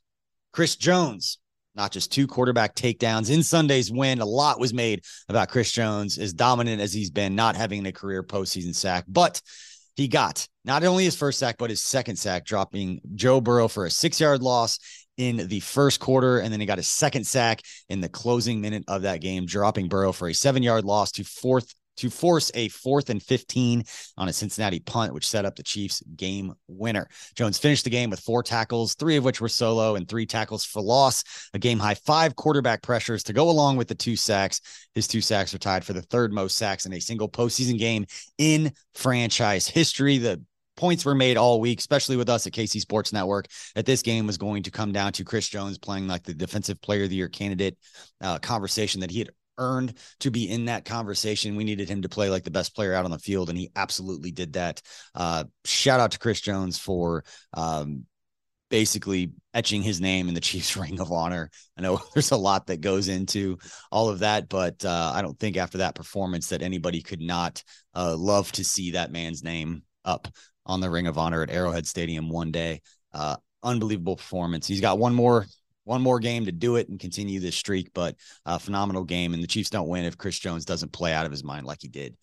Chris 0.53 0.77
Jones 0.77 1.38
not 1.79 1.93
just 1.93 2.12
two 2.12 2.27
quarterback 2.27 2.75
takedowns 2.75 3.33
in 3.33 3.43
Sunday's 3.43 3.91
win. 3.91 4.21
A 4.21 4.27
lot 4.27 4.59
was 4.59 4.75
made 4.75 5.05
about 5.29 5.49
Chris 5.49 5.71
Jones, 5.71 6.19
as 6.19 6.35
dominant 6.35 6.83
as 6.83 6.93
he's 6.93 7.11
been, 7.11 7.37
not 7.37 7.57
having 7.57 7.87
a 7.87 7.93
career 7.93 8.23
postseason 8.23 8.75
sack, 8.75 9.05
but 9.07 9.41
he 9.95 10.09
got 10.09 10.47
not 10.64 10.85
only 10.85 11.05
his 11.05 11.17
first 11.17 11.38
sack, 11.38 11.57
but 11.57 11.71
his 11.71 11.81
second 11.81 12.17
sack, 12.17 12.45
dropping 12.45 13.01
Joe 13.14 13.41
Burrow 13.41 13.69
for 13.69 13.87
a 13.87 13.91
six 13.91 14.21
yard 14.21 14.43
loss 14.43 14.79
in 15.17 15.49
the 15.49 15.61
first 15.61 16.01
quarter. 16.01 16.38
And 16.38 16.53
then 16.53 16.61
he 16.61 16.67
got 16.67 16.79
a 16.79 16.85
second 16.85 17.27
sack 17.27 17.62
in 17.88 18.01
the 18.01 18.09
closing 18.09 18.61
minute 18.61 18.85
of 18.88 19.03
that 19.03 19.21
game, 19.21 19.47
dropping 19.47 19.88
Burrow 19.88 20.12
for 20.12 20.29
a 20.29 20.35
seven 20.35 20.62
yard 20.62 20.85
loss 20.85 21.12
to 21.12 21.25
fourth 21.25 21.75
to 21.99 22.11
force 22.11 22.51
a 22.55 22.69
fourth 22.69 23.11
and 23.11 23.23
15 23.23 23.85
on 24.17 24.29
a 24.29 24.33
Cincinnati 24.33 24.81
punt, 24.81 25.13
which 25.13 25.29
set 25.29 25.45
up 25.45 25.57
the 25.57 25.63
Chiefs' 25.63 26.03
game 26.17 26.55
winner. 26.67 27.09
Jones 27.35 27.59
finished 27.59 27.85
the 27.85 27.91
game 27.91 28.11
with 28.11 28.21
four 28.21 28.43
tackles, 28.43 28.95
three 28.95 29.17
of 29.17 29.25
which 29.25 29.41
were 29.41 29.49
solo, 29.49 29.97
and 29.97 30.09
three 30.09 30.27
tackles 30.27 30.65
for 30.65 30.81
loss. 30.81 31.25
A 31.55 31.59
game 31.59 31.79
high 31.79 31.95
five 31.95 32.37
quarterback 32.37 32.83
pressures 32.83 33.23
to 33.25 33.33
go 33.33 33.51
along 33.51 33.77
with 33.77 33.89
the 33.89 33.95
two 33.95 34.17
sacks. 34.17 34.61
His 34.95 35.07
two 35.07 35.21
sacks 35.21 35.53
are 35.55 35.59
tied 35.59 35.85
for 35.85 35.93
the 35.93 36.03
third 36.03 36.33
most 36.33 36.57
sacks 36.57 36.87
in 36.87 36.93
a 36.93 37.01
single 37.01 37.29
postseason 37.29 37.79
game 37.79 38.07
in 38.39 38.73
franchise 38.95 39.69
history. 39.69 40.19
The 40.19 40.43
points 40.79 41.05
were 41.05 41.15
made 41.15 41.37
all 41.37 41.61
week, 41.61 41.81
especially 41.81 42.17
with 42.17 42.29
us 42.31 42.47
at 42.47 42.53
KC 42.53 42.81
Sports 42.81 43.13
Network, 43.13 43.49
that 43.75 43.85
this 43.85 44.01
game 44.01 44.27
was 44.27 44.39
going 44.39 44.63
to 44.63 44.71
come 44.71 44.93
down 44.93 45.13
to 45.13 45.25
Chris 45.25 45.49
Jones 45.49 45.77
playing 45.77 46.07
like 46.07 46.23
the 46.23 46.33
defensive 46.33 46.81
player 46.81 47.05
of 47.05 47.11
the 47.11 47.17
year 47.17 47.29
candidate 47.29 47.77
uh, 48.21 48.39
conversation 48.39 49.01
that 49.01 49.11
he 49.11 49.19
had 49.19 49.31
earned 49.59 49.94
to 50.21 50.31
be 50.31 50.49
in 50.49 50.66
that 50.66 50.85
conversation. 50.85 51.57
We 51.57 51.64
needed 51.64 51.88
him 51.88 52.03
to 52.03 52.09
play 52.09 52.31
like 52.31 52.44
the 52.44 52.51
best 52.51 52.75
player 52.75 52.94
out 52.94 53.05
on 53.05 53.11
the 53.11 53.18
field, 53.18 53.51
and 53.51 53.59
he 53.59 53.71
absolutely 53.77 54.31
did 54.31 54.55
that. 54.55 54.81
Uh, 55.14 55.44
shout 55.64 56.01
out 56.01 56.12
to 56.12 56.18
Chris 56.18 56.40
Jones 56.40 56.79
for 56.79 57.25
um, 57.55 58.07
basically 58.71 59.33
etching 59.55 59.83
his 59.83 60.01
name 60.01 60.29
in 60.29 60.35
the 60.35 60.40
Chiefs 60.49 60.77
Ring 60.77 61.01
of 61.01 61.12
Honor. 61.12 61.51
I 61.77 61.83
know 61.83 62.01
there's 62.14 62.31
a 62.31 62.37
lot 62.37 62.66
that 62.66 62.81
goes 62.81 63.09
into 63.09 63.59
all 63.90 64.09
of 64.09 64.21
that, 64.21 64.49
but 64.49 64.85
uh, 64.85 65.12
I 65.14 65.23
don't 65.23 65.38
think 65.38 65.57
after 65.57 65.79
that 65.79 65.94
performance 65.94 66.49
that 66.49 66.62
anybody 66.62 67.03
could 67.03 67.21
not 67.21 67.62
uh, 67.94 68.16
love 68.16 68.51
to 68.53 68.64
see 68.64 68.92
that 68.92 69.12
man's 69.12 69.42
name 69.42 69.83
up 70.05 70.29
on 70.64 70.81
the 70.81 70.90
Ring 70.90 71.07
of 71.07 71.18
Honor 71.18 71.42
at 71.42 71.51
Arrowhead 71.51 71.87
Stadium 71.87 72.29
one 72.29 72.53
day. 72.53 72.83
Uh, 73.12 73.37
unbelievable 73.62 74.16
performance. 74.16 74.66
He's 74.66 74.81
got 74.81 74.99
one 74.99 75.14
more 75.14 75.47
one 75.88 76.03
more 76.03 76.20
game 76.20 76.44
to 76.44 76.53
do 76.53 76.77
it 76.77 76.88
and 76.88 77.01
continue 77.01 77.40
this 77.40 77.57
streak, 77.57 77.90
but 77.94 78.14
a 78.44 78.59
phenomenal 78.59 79.05
game. 79.05 79.35
And 79.35 79.42
the 79.42 79.48
Chiefs 79.48 79.70
don't 79.70 79.88
win 79.88 80.05
if 80.05 80.18
Chris 80.18 80.38
Jones 80.38 80.64
doesn't 80.64 80.92
play 80.92 81.12
out 81.12 81.27
of 81.27 81.33
his 81.33 81.42
mind 81.42 81.66
like 81.66 81.79
he 81.81 81.88
did. 81.88 82.16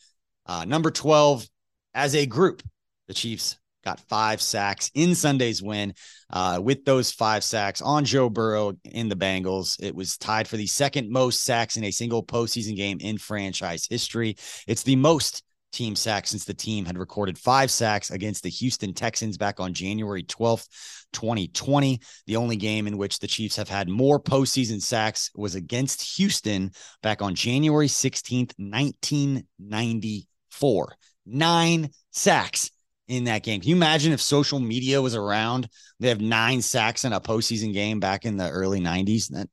Uh, 0.45 0.65
number 0.65 0.91
12, 0.91 1.47
as 1.93 2.15
a 2.15 2.25
group, 2.25 2.61
the 3.07 3.13
Chiefs 3.13 3.57
got 3.83 3.99
five 4.01 4.41
sacks 4.41 4.91
in 4.93 5.15
Sunday's 5.15 5.61
win. 5.61 5.93
Uh, 6.29 6.59
with 6.61 6.85
those 6.85 7.11
five 7.11 7.43
sacks 7.43 7.81
on 7.81 8.05
Joe 8.05 8.29
Burrow 8.29 8.73
in 8.83 9.09
the 9.09 9.15
Bengals, 9.15 9.81
it 9.81 9.95
was 9.95 10.17
tied 10.17 10.47
for 10.47 10.57
the 10.57 10.67
second 10.67 11.09
most 11.09 11.43
sacks 11.43 11.77
in 11.77 11.83
a 11.83 11.91
single 11.91 12.23
postseason 12.23 12.75
game 12.75 12.97
in 12.99 13.17
franchise 13.17 13.87
history. 13.89 14.35
It's 14.67 14.83
the 14.83 14.95
most 14.95 15.43
team 15.75 15.95
sacks 15.95 16.31
since 16.31 16.45
the 16.45 16.53
team 16.53 16.85
had 16.85 16.97
recorded 16.97 17.37
five 17.37 17.69
sacks 17.69 18.09
against 18.09 18.43
the 18.43 18.49
Houston 18.49 18.93
Texans 18.93 19.37
back 19.37 19.59
on 19.59 19.73
January 19.73 20.23
12th, 20.23 20.67
2020. 21.13 21.99
The 22.27 22.37
only 22.37 22.55
game 22.55 22.87
in 22.87 22.97
which 22.97 23.19
the 23.19 23.27
Chiefs 23.27 23.57
have 23.57 23.69
had 23.69 23.89
more 23.89 24.19
postseason 24.19 24.81
sacks 24.81 25.29
was 25.35 25.53
against 25.55 26.17
Houston 26.17 26.71
back 27.03 27.21
on 27.21 27.35
January 27.35 27.87
16th, 27.87 28.53
1994. 28.57 30.95
Nine 31.27 31.89
sacks 32.11 32.69
in 33.07 33.23
that 33.25 33.43
game. 33.43 33.61
Can 33.61 33.69
you 33.69 33.75
imagine 33.75 34.13
if 34.13 34.21
social 34.21 34.59
media 34.59 34.99
was 35.01 35.15
around? 35.15 35.67
They 35.99 36.09
have 36.09 36.21
nine 36.21 36.61
sacks 36.61 37.05
in 37.05 37.13
a 37.13 37.21
postseason 37.21 37.73
game 37.73 37.99
back 37.99 38.25
in 38.25 38.37
the 38.37 38.49
early 38.49 38.79
90s. 38.79 39.29
That, 39.29 39.47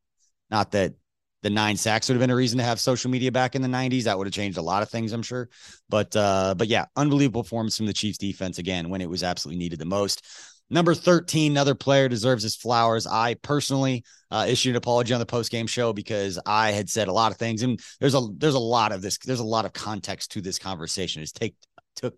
not 0.51 0.73
that 0.73 0.93
the 1.42 1.50
nine 1.50 1.76
sacks 1.76 2.09
would 2.09 2.14
have 2.14 2.20
been 2.20 2.31
a 2.31 2.37
reason 2.37 2.59
to 2.59 2.64
have 2.64 2.81
social 2.81 3.11
media 3.11 3.33
back 3.33 3.55
in 3.55 3.62
the 3.62 3.68
90s. 3.68 4.05
That 4.05 4.16
would 4.16 4.26
have 4.26 4.35
changed 4.35 4.59
a 4.59 4.62
lot 4.62 4.83
of 4.83 4.88
things, 4.88 5.12
I'm 5.12 5.22
sure. 5.22 5.48
But 5.88 6.14
uh, 6.16 6.55
but 6.57 6.68
yeah, 6.68 6.87
unbelievable 6.96 7.42
performance 7.42 7.76
from 7.76 7.87
the 7.87 7.92
Chiefs 7.92 8.18
defense 8.18 8.59
again 8.59 8.88
when 8.88 9.00
it 9.00 9.11
was 9.11 9.22
absolutely 9.22 9.59
needed 9.59 9.78
the 9.78 9.85
most. 9.85 10.24
Number 10.70 10.94
13, 10.94 11.52
another 11.52 11.74
player 11.74 12.09
deserves 12.09 12.42
his 12.42 12.57
flowers. 12.57 13.07
I 13.07 13.35
personally 13.35 14.05
uh, 14.31 14.46
issued 14.48 14.70
an 14.70 14.76
apology 14.76 15.12
on 15.12 15.20
the 15.20 15.26
post 15.26 15.50
game 15.50 15.66
show 15.66 15.92
because 15.92 16.38
I 16.46 16.70
had 16.70 16.88
said 16.88 17.09
a 17.09 17.12
lot 17.12 17.31
of 17.31 17.38
things, 17.38 17.62
and 17.62 17.78
there's 18.00 18.14
a 18.14 18.26
there's 18.38 18.55
a 18.55 18.61
lot 18.61 18.92
of 18.92 19.02
this. 19.02 19.18
There's 19.18 19.40
a 19.40 19.44
lot 19.44 19.66
of 19.66 19.72
context 19.72 20.33
to 20.33 20.40
this 20.40 20.59
conversation. 20.59 21.22
It's 21.22 21.33
take 21.33 21.57
took 21.96 22.16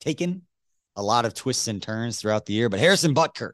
taken 0.00 0.42
a 0.94 1.02
lot 1.02 1.24
of 1.24 1.34
twists 1.34 1.68
and 1.68 1.82
turns 1.82 2.20
throughout 2.20 2.46
the 2.46 2.52
year. 2.52 2.68
But 2.68 2.80
Harrison 2.80 3.14
Butker 3.14 3.52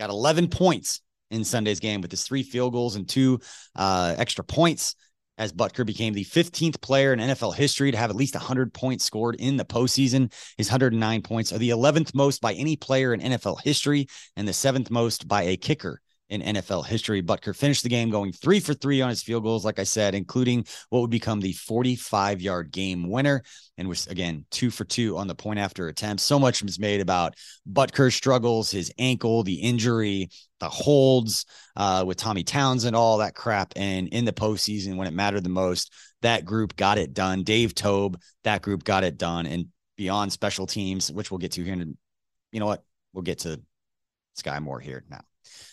got 0.00 0.10
11 0.10 0.48
points 0.48 1.00
in 1.30 1.44
Sunday's 1.44 1.80
game 1.80 2.00
with 2.00 2.10
his 2.10 2.24
three 2.24 2.42
field 2.42 2.72
goals 2.72 2.96
and 2.96 3.08
two 3.08 3.40
uh, 3.76 4.14
extra 4.18 4.44
points. 4.44 4.94
As 5.36 5.52
Butker 5.52 5.86
became 5.86 6.14
the 6.14 6.24
15th 6.24 6.80
player 6.80 7.12
in 7.12 7.20
NFL 7.20 7.54
history 7.54 7.92
to 7.92 7.96
have 7.96 8.10
at 8.10 8.16
least 8.16 8.34
100 8.34 8.74
points 8.74 9.04
scored 9.04 9.36
in 9.36 9.56
the 9.56 9.64
postseason. 9.64 10.32
His 10.56 10.68
109 10.68 11.22
points 11.22 11.52
are 11.52 11.58
the 11.58 11.70
11th 11.70 12.12
most 12.12 12.40
by 12.40 12.54
any 12.54 12.74
player 12.74 13.14
in 13.14 13.20
NFL 13.20 13.62
history 13.62 14.08
and 14.34 14.48
the 14.48 14.52
seventh 14.52 14.90
most 14.90 15.28
by 15.28 15.42
a 15.42 15.56
kicker 15.56 16.00
in 16.30 16.42
NFL 16.42 16.86
history. 16.86 17.22
Butker 17.22 17.56
finished 17.56 17.82
the 17.82 17.88
game 17.88 18.10
going 18.10 18.32
three 18.32 18.60
for 18.60 18.74
three 18.74 19.00
on 19.00 19.08
his 19.08 19.22
field 19.22 19.42
goals, 19.42 19.64
like 19.64 19.78
I 19.78 19.84
said, 19.84 20.14
including 20.14 20.66
what 20.90 21.00
would 21.00 21.10
become 21.10 21.40
the 21.40 21.52
45 21.52 22.40
yard 22.40 22.70
game 22.70 23.08
winner. 23.08 23.42
And 23.76 23.88
was 23.88 24.06
again 24.08 24.44
two 24.50 24.70
for 24.70 24.84
two 24.84 25.16
on 25.16 25.28
the 25.28 25.34
point 25.34 25.58
after 25.58 25.88
attempt. 25.88 26.22
So 26.22 26.38
much 26.38 26.62
was 26.62 26.78
made 26.78 27.00
about 27.00 27.34
Butker's 27.70 28.14
struggles, 28.14 28.70
his 28.70 28.92
ankle, 28.98 29.42
the 29.42 29.54
injury, 29.54 30.28
the 30.60 30.68
holds 30.68 31.46
uh, 31.76 32.04
with 32.06 32.16
Tommy 32.16 32.42
Townsend, 32.42 32.96
all 32.96 33.18
that 33.18 33.34
crap. 33.34 33.72
And 33.76 34.08
in 34.08 34.24
the 34.24 34.32
postseason, 34.32 34.96
when 34.96 35.06
it 35.06 35.14
mattered 35.14 35.44
the 35.44 35.48
most, 35.48 35.92
that 36.22 36.44
group 36.44 36.74
got 36.74 36.98
it 36.98 37.14
done. 37.14 37.44
Dave 37.44 37.74
Toub, 37.74 38.20
that 38.42 38.62
group 38.62 38.82
got 38.82 39.04
it 39.04 39.16
done. 39.16 39.46
And 39.46 39.66
beyond 39.96 40.32
special 40.32 40.66
teams, 40.66 41.10
which 41.10 41.30
we'll 41.30 41.38
get 41.38 41.52
to 41.52 41.62
here. 41.62 41.74
And 41.74 41.96
you 42.50 42.60
know 42.60 42.66
what? 42.66 42.84
We'll 43.12 43.22
get 43.22 43.40
to 43.40 43.60
Skyy 44.36 44.60
Moore 44.60 44.80
here 44.80 45.04
now 45.08 45.20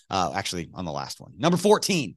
uh, 0.10 0.32
actually 0.36 0.70
on 0.74 0.86
the 0.86 0.92
last 0.92 1.20
one. 1.20 1.34
Number 1.38 1.58
14, 1.58 2.16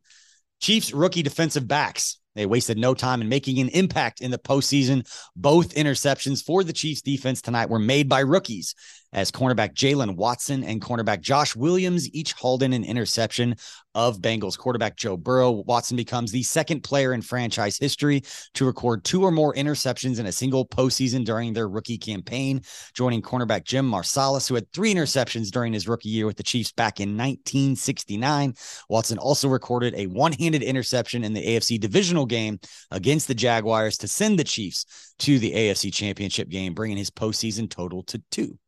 Chiefs 0.60 0.92
rookie 0.92 1.22
defensive 1.22 1.68
backs. 1.68 2.18
They 2.34 2.46
wasted 2.46 2.78
no 2.78 2.94
time 2.94 3.20
in 3.20 3.28
making 3.28 3.58
an 3.58 3.68
impact 3.70 4.20
in 4.20 4.30
the 4.30 4.38
postseason. 4.38 5.08
Both 5.34 5.74
interceptions 5.74 6.44
for 6.44 6.62
the 6.62 6.72
Chiefs 6.72 7.02
defense 7.02 7.42
tonight 7.42 7.70
were 7.70 7.78
made 7.78 8.08
by 8.08 8.20
rookies 8.20 8.74
as 9.12 9.30
cornerback 9.30 9.74
Jaylen 9.74 10.16
Watson 10.16 10.64
and 10.64 10.80
cornerback 10.80 11.20
Josh 11.20 11.56
Williams 11.56 12.12
each 12.14 12.32
hauled 12.32 12.62
in 12.62 12.72
an 12.72 12.84
interception 12.84 13.54
of 13.94 14.20
Bengals 14.20 14.56
quarterback 14.56 14.96
Joe 14.96 15.16
Burrow. 15.16 15.50
Watson 15.50 15.96
becomes 15.96 16.30
the 16.30 16.42
second 16.42 16.82
player 16.82 17.12
in 17.12 17.22
franchise 17.22 17.78
history 17.78 18.22
to 18.54 18.64
record 18.64 19.04
two 19.04 19.24
or 19.24 19.30
more 19.30 19.54
interceptions 19.54 20.20
in 20.20 20.26
a 20.26 20.32
single 20.32 20.66
postseason 20.66 21.24
during 21.24 21.52
their 21.52 21.68
rookie 21.68 21.98
campaign, 21.98 22.60
joining 22.94 23.22
cornerback 23.22 23.64
Jim 23.64 23.90
Marsalis, 23.90 24.48
who 24.48 24.54
had 24.54 24.70
three 24.72 24.94
interceptions 24.94 25.50
during 25.50 25.72
his 25.72 25.88
rookie 25.88 26.10
year 26.10 26.26
with 26.26 26.36
the 26.36 26.42
Chiefs 26.42 26.72
back 26.72 27.00
in 27.00 27.16
1969. 27.16 28.54
Watson 28.88 29.18
also 29.18 29.48
recorded 29.48 29.94
a 29.96 30.06
one 30.06 30.32
handed 30.32 30.62
interception 30.62 31.24
in 31.24 31.32
the 31.32 31.44
AFC 31.44 31.80
divisional 31.80 32.26
game 32.26 32.60
against 32.90 33.26
the 33.26 33.34
Jaguars 33.34 33.98
to 33.98 34.08
send 34.08 34.38
the 34.38 34.44
Chiefs 34.44 35.14
to 35.20 35.38
the 35.38 35.52
AFC 35.52 35.92
championship 35.92 36.48
game, 36.48 36.74
bringing 36.74 36.96
his 36.96 37.10
postseason 37.10 37.68
total 37.68 38.02
to 38.04 38.22
two. 38.30 38.58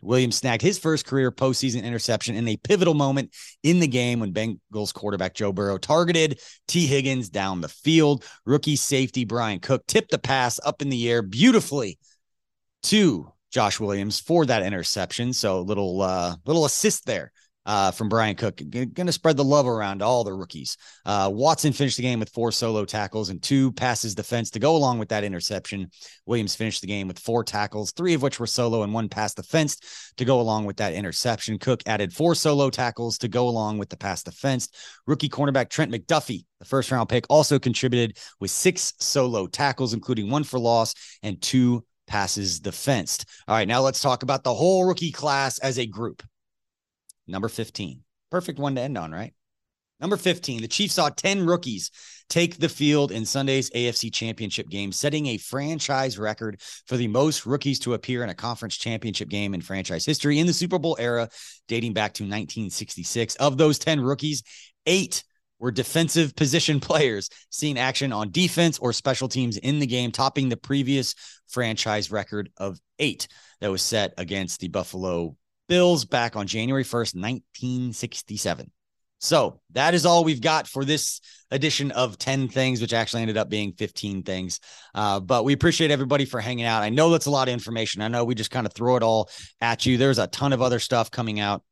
Williams 0.00 0.36
snagged 0.36 0.62
his 0.62 0.78
first 0.78 1.06
career 1.06 1.30
postseason 1.32 1.82
interception 1.82 2.36
in 2.36 2.46
a 2.48 2.56
pivotal 2.56 2.94
moment 2.94 3.34
in 3.62 3.80
the 3.80 3.86
game 3.86 4.20
when 4.20 4.32
Bengals 4.32 4.94
quarterback 4.94 5.34
Joe 5.34 5.52
Burrow 5.52 5.78
targeted 5.78 6.40
Tee 6.66 6.86
Higgins 6.86 7.28
down 7.28 7.60
the 7.60 7.68
field. 7.68 8.24
Rookie 8.46 8.76
safety 8.76 9.24
Bryan 9.24 9.60
Cook 9.60 9.86
tipped 9.86 10.10
the 10.10 10.18
pass 10.18 10.60
up 10.64 10.82
in 10.82 10.88
the 10.88 11.10
air 11.10 11.22
beautifully 11.22 11.98
to 12.84 13.32
Josh 13.50 13.80
Williams 13.80 14.20
for 14.20 14.46
that 14.46 14.62
interception. 14.62 15.32
So 15.32 15.62
little 15.62 16.02
uh 16.02 16.36
little 16.44 16.64
assist 16.64 17.06
there 17.06 17.32
uh, 17.68 17.90
from 17.90 18.08
Bryan 18.08 18.34
Cook. 18.34 18.60
Going 18.70 18.94
to 18.94 19.12
spread 19.12 19.36
the 19.36 19.44
love 19.44 19.68
around 19.68 20.02
all 20.02 20.24
the 20.24 20.32
rookies. 20.32 20.78
Uh, 21.04 21.30
Watson 21.30 21.74
finished 21.74 21.98
the 21.98 22.02
game 22.02 22.18
with 22.18 22.30
four 22.30 22.50
solo 22.50 22.86
tackles 22.86 23.28
and 23.28 23.42
two 23.42 23.72
passes 23.72 24.14
defense 24.14 24.50
to 24.52 24.58
go 24.58 24.74
along 24.74 24.98
with 24.98 25.10
that 25.10 25.22
interception. 25.22 25.90
Williams 26.24 26.54
finished 26.54 26.80
the 26.80 26.86
game 26.86 27.06
with 27.06 27.18
four 27.18 27.44
tackles, 27.44 27.92
three 27.92 28.14
of 28.14 28.22
which 28.22 28.40
were 28.40 28.46
solo 28.46 28.84
and 28.84 28.94
one 28.94 29.10
pass 29.10 29.34
defense 29.34 29.76
to 30.16 30.24
go 30.24 30.40
along 30.40 30.64
with 30.64 30.78
that 30.78 30.94
interception. 30.94 31.58
Cook 31.58 31.82
added 31.84 32.10
four 32.10 32.34
solo 32.34 32.70
tackles 32.70 33.18
to 33.18 33.28
go 33.28 33.46
along 33.48 33.76
with 33.76 33.90
the 33.90 33.98
pass 33.98 34.22
defense. 34.22 34.70
Rookie 35.06 35.28
cornerback 35.28 35.68
Trent 35.68 35.92
McDuffie, 35.92 36.46
the 36.60 36.64
first 36.64 36.90
round 36.90 37.10
pick, 37.10 37.26
also 37.28 37.58
contributed 37.58 38.16
with 38.40 38.50
six 38.50 38.94
solo 38.98 39.46
tackles, 39.46 39.92
including 39.92 40.30
one 40.30 40.42
for 40.42 40.58
loss 40.58 40.94
and 41.22 41.40
two 41.42 41.84
passes 42.06 42.60
defensed. 42.60 43.26
All 43.46 43.54
right, 43.54 43.68
now 43.68 43.82
let's 43.82 44.00
talk 44.00 44.22
about 44.22 44.42
the 44.42 44.54
whole 44.54 44.86
rookie 44.86 45.12
class 45.12 45.58
as 45.58 45.78
a 45.78 45.86
group. 45.86 46.22
Number 47.28 47.48
15. 47.48 48.02
Perfect 48.30 48.58
one 48.58 48.74
to 48.74 48.80
end 48.80 48.98
on, 48.98 49.12
right? 49.12 49.32
Number 50.00 50.16
15, 50.16 50.62
the 50.62 50.68
Chiefs 50.68 50.94
saw 50.94 51.08
10 51.08 51.44
rookies 51.44 51.90
take 52.28 52.58
the 52.58 52.68
field 52.68 53.10
in 53.10 53.24
Sunday's 53.24 53.70
AFC 53.70 54.12
Championship 54.12 54.68
game, 54.68 54.92
setting 54.92 55.26
a 55.26 55.38
franchise 55.38 56.18
record 56.18 56.60
for 56.86 56.96
the 56.96 57.08
most 57.08 57.46
rookies 57.46 57.80
to 57.80 57.94
appear 57.94 58.22
in 58.22 58.28
a 58.28 58.34
conference 58.34 58.76
championship 58.76 59.28
game 59.28 59.54
in 59.54 59.60
franchise 59.60 60.04
history 60.04 60.38
in 60.38 60.46
the 60.46 60.52
Super 60.52 60.78
Bowl 60.78 60.96
era, 61.00 61.28
dating 61.66 61.94
back 61.94 62.12
to 62.14 62.22
1966. 62.22 63.34
Of 63.36 63.58
those 63.58 63.78
10 63.78 64.00
rookies, 64.00 64.42
eight 64.86 65.24
were 65.58 65.72
defensive 65.72 66.36
position 66.36 66.78
players 66.80 67.28
seeing 67.50 67.78
action 67.78 68.12
on 68.12 68.30
defense 68.30 68.78
or 68.78 68.92
special 68.92 69.28
teams 69.28 69.56
in 69.56 69.80
the 69.80 69.86
game, 69.86 70.12
topping 70.12 70.48
the 70.48 70.56
previous 70.56 71.14
franchise 71.48 72.12
record 72.12 72.50
of 72.56 72.78
eight 73.00 73.26
that 73.60 73.70
was 73.70 73.82
set 73.82 74.14
against 74.16 74.60
the 74.60 74.68
Buffalo 74.68 75.36
Bills 75.68 76.04
back 76.04 76.36
on 76.36 76.46
January 76.46 76.84
1st, 76.84 77.14
1967. 77.14 78.70
So 79.20 79.60
that 79.72 79.94
is 79.94 80.06
all 80.06 80.24
we've 80.24 80.40
got 80.40 80.68
for 80.68 80.84
this 80.84 81.20
edition 81.50 81.90
of 81.90 82.18
10 82.18 82.48
things, 82.48 82.80
which 82.80 82.92
actually 82.92 83.22
ended 83.22 83.36
up 83.36 83.48
being 83.48 83.72
15 83.72 84.22
things. 84.22 84.60
Uh, 84.94 85.18
but 85.18 85.44
we 85.44 85.52
appreciate 85.52 85.90
everybody 85.90 86.24
for 86.24 86.40
hanging 86.40 86.64
out. 86.64 86.82
I 86.82 86.90
know 86.90 87.10
that's 87.10 87.26
a 87.26 87.30
lot 87.30 87.48
of 87.48 87.54
information. 87.54 88.00
I 88.00 88.08
know 88.08 88.24
we 88.24 88.34
just 88.34 88.50
kind 88.50 88.66
of 88.66 88.72
throw 88.72 88.96
it 88.96 89.02
all 89.02 89.28
at 89.60 89.86
you. 89.86 89.96
There's 89.96 90.18
a 90.18 90.28
ton 90.28 90.52
of 90.52 90.62
other 90.62 90.78
stuff 90.78 91.10
coming 91.10 91.40
out. 91.40 91.62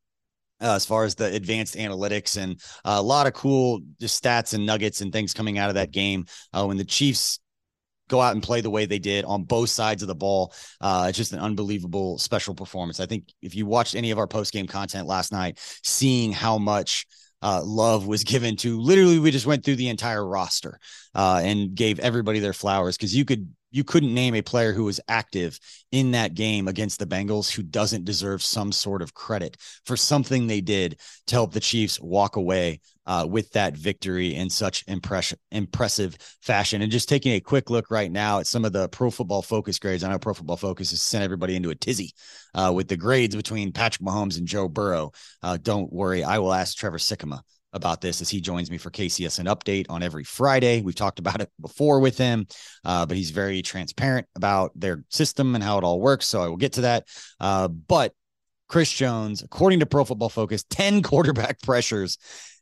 Uh, 0.58 0.74
as 0.74 0.86
far 0.86 1.04
as 1.04 1.14
the 1.14 1.26
advanced 1.26 1.74
analytics 1.74 2.38
and 2.42 2.58
a 2.86 3.02
lot 3.02 3.26
of 3.26 3.34
cool 3.34 3.80
just 4.00 4.24
stats 4.24 4.54
and 4.54 4.64
nuggets 4.64 5.02
and 5.02 5.12
things 5.12 5.34
coming 5.34 5.58
out 5.58 5.68
of 5.68 5.74
that 5.74 5.90
game 5.90 6.24
uh, 6.54 6.64
when 6.64 6.78
the 6.78 6.84
Chiefs 6.84 7.40
go 8.08 8.20
out 8.20 8.34
and 8.34 8.42
play 8.42 8.60
the 8.60 8.70
way 8.70 8.86
they 8.86 8.98
did 8.98 9.24
on 9.24 9.44
both 9.44 9.70
sides 9.70 10.02
of 10.02 10.08
the 10.08 10.14
ball. 10.14 10.52
Uh, 10.80 11.06
it's 11.08 11.18
just 11.18 11.32
an 11.32 11.40
unbelievable 11.40 12.18
special 12.18 12.54
performance. 12.54 13.00
I 13.00 13.06
think 13.06 13.32
if 13.42 13.54
you 13.54 13.66
watched 13.66 13.94
any 13.94 14.10
of 14.10 14.18
our 14.18 14.26
post 14.26 14.52
game 14.52 14.66
content 14.66 15.06
last 15.06 15.32
night, 15.32 15.58
seeing 15.82 16.32
how 16.32 16.58
much 16.58 17.06
uh, 17.42 17.62
love 17.64 18.06
was 18.06 18.24
given 18.32 18.56
to 18.56 18.80
literally, 18.80 19.18
we 19.18 19.30
just 19.30 19.46
went 19.46 19.64
through 19.64 19.76
the 19.76 19.88
entire 19.88 20.26
roster 20.26 20.78
uh, 21.14 21.40
and 21.42 21.74
gave 21.74 21.98
everybody 21.98 22.38
their 22.40 22.52
flowers 22.52 22.96
because 22.96 23.14
you 23.14 23.24
could 23.24 23.48
you 23.76 23.84
couldn't 23.84 24.14
name 24.14 24.34
a 24.34 24.40
player 24.40 24.72
who 24.72 24.84
was 24.84 25.00
active 25.06 25.60
in 25.92 26.12
that 26.12 26.32
game 26.32 26.66
against 26.66 26.98
the 26.98 27.06
Bengals 27.06 27.52
who 27.52 27.62
doesn't 27.62 28.06
deserve 28.06 28.42
some 28.42 28.72
sort 28.72 29.02
of 29.02 29.12
credit 29.12 29.58
for 29.84 29.98
something 29.98 30.46
they 30.46 30.62
did 30.62 30.98
to 31.26 31.34
help 31.34 31.52
the 31.52 31.60
Chiefs 31.60 32.00
walk 32.00 32.36
away 32.36 32.80
uh, 33.04 33.26
with 33.28 33.52
that 33.52 33.76
victory 33.76 34.34
in 34.34 34.48
such 34.48 34.82
impress- 34.88 35.34
impressive 35.52 36.16
fashion. 36.40 36.80
And 36.80 36.90
just 36.90 37.08
taking 37.08 37.34
a 37.34 37.40
quick 37.40 37.68
look 37.68 37.90
right 37.90 38.10
now 38.10 38.40
at 38.40 38.46
some 38.46 38.64
of 38.64 38.72
the 38.72 38.88
Pro 38.88 39.10
Football 39.10 39.42
Focus 39.42 39.78
grades. 39.78 40.02
I 40.02 40.10
know 40.10 40.18
Pro 40.18 40.32
Football 40.32 40.56
Focus 40.56 40.90
has 40.90 41.02
sent 41.02 41.22
everybody 41.22 41.54
into 41.54 41.68
a 41.68 41.74
tizzy 41.74 42.14
uh, 42.54 42.72
with 42.74 42.88
the 42.88 42.96
grades 42.96 43.36
between 43.36 43.72
Patrick 43.72 44.08
Mahomes 44.08 44.38
and 44.38 44.48
Joe 44.48 44.68
Burrow. 44.68 45.12
Uh, 45.42 45.58
don't 45.60 45.92
worry, 45.92 46.24
I 46.24 46.38
will 46.38 46.54
ask 46.54 46.78
Trevor 46.78 46.98
Sikkema 46.98 47.42
about 47.76 48.00
this 48.00 48.20
as 48.20 48.28
he 48.28 48.40
joins 48.40 48.70
me 48.70 48.78
for 48.78 48.90
KCSN 48.90 49.46
update 49.46 49.86
on 49.88 50.02
every 50.02 50.24
Friday. 50.24 50.82
We've 50.82 50.94
talked 50.94 51.18
about 51.18 51.40
it 51.40 51.50
before 51.60 52.00
with 52.00 52.18
him, 52.18 52.46
uh, 52.84 53.06
but 53.06 53.16
he's 53.16 53.30
very 53.30 53.62
transparent 53.62 54.26
about 54.34 54.72
their 54.74 55.04
system 55.10 55.54
and 55.54 55.62
how 55.62 55.78
it 55.78 55.84
all 55.84 56.00
works. 56.00 56.26
So 56.26 56.42
I 56.42 56.48
will 56.48 56.56
get 56.56 56.72
to 56.74 56.80
that. 56.82 57.06
Uh, 57.38 57.68
but 57.68 58.12
Chris 58.68 58.90
Jones, 58.90 59.42
according 59.42 59.80
to 59.80 59.86
Pro 59.86 60.04
Football 60.04 60.28
Focus, 60.28 60.64
10 60.70 61.02
quarterback 61.04 61.60
pressures 61.62 62.18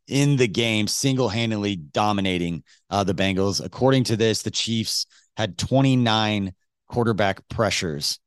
in 0.06 0.36
the 0.36 0.48
game, 0.48 0.86
single 0.86 1.28
handedly 1.28 1.76
dominating 1.76 2.62
uh, 2.90 3.04
the 3.04 3.14
Bengals. 3.14 3.64
According 3.64 4.04
to 4.04 4.16
this, 4.16 4.42
the 4.42 4.50
Chiefs 4.50 5.06
had 5.36 5.56
29 5.56 6.52
quarterback 6.88 7.48
pressures 7.48 8.18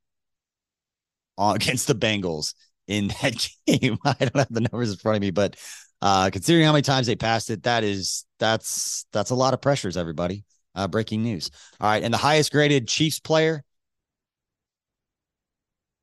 against 1.38 1.88
the 1.88 1.96
Bengals 1.96 2.54
in 2.88 3.10
that 3.22 3.48
game. 3.68 3.98
I 4.04 4.16
don't 4.20 4.36
have 4.36 4.48
the 4.50 4.62
numbers 4.62 4.92
in 4.92 4.98
front 4.98 5.18
of 5.18 5.22
me, 5.22 5.32
but 5.32 5.56
uh, 6.02 6.30
considering 6.32 6.66
how 6.66 6.74
many 6.74 6.84
times 6.84 7.08
they 7.08 7.16
passed 7.16 7.50
it, 7.50 7.64
that 7.64 7.84
is 7.84 8.26
that's 8.40 9.06
that's 9.12 9.32
a 9.32 9.36
lot 9.36 9.54
of 9.54 9.60
pressures. 9.62 9.98
Everybody, 9.98 10.46
uh, 10.76 10.88
breaking 10.88 11.24
news. 11.24 11.50
All 11.80 11.90
right, 11.90 12.04
and 12.04 12.14
the 12.14 12.18
highest 12.18 12.52
graded 12.52 12.88
Chiefs 12.88 13.20
player. 13.20 13.64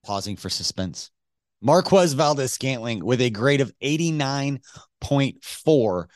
Pausing 0.04 0.36
for 0.36 0.50
suspense. 0.50 1.10
Marquez 1.62 2.12
Valdes 2.12 2.52
Scantling 2.52 3.04
with 3.04 3.20
a 3.22 3.30
grade 3.30 3.62
of 3.62 3.72
89.4 3.82 6.06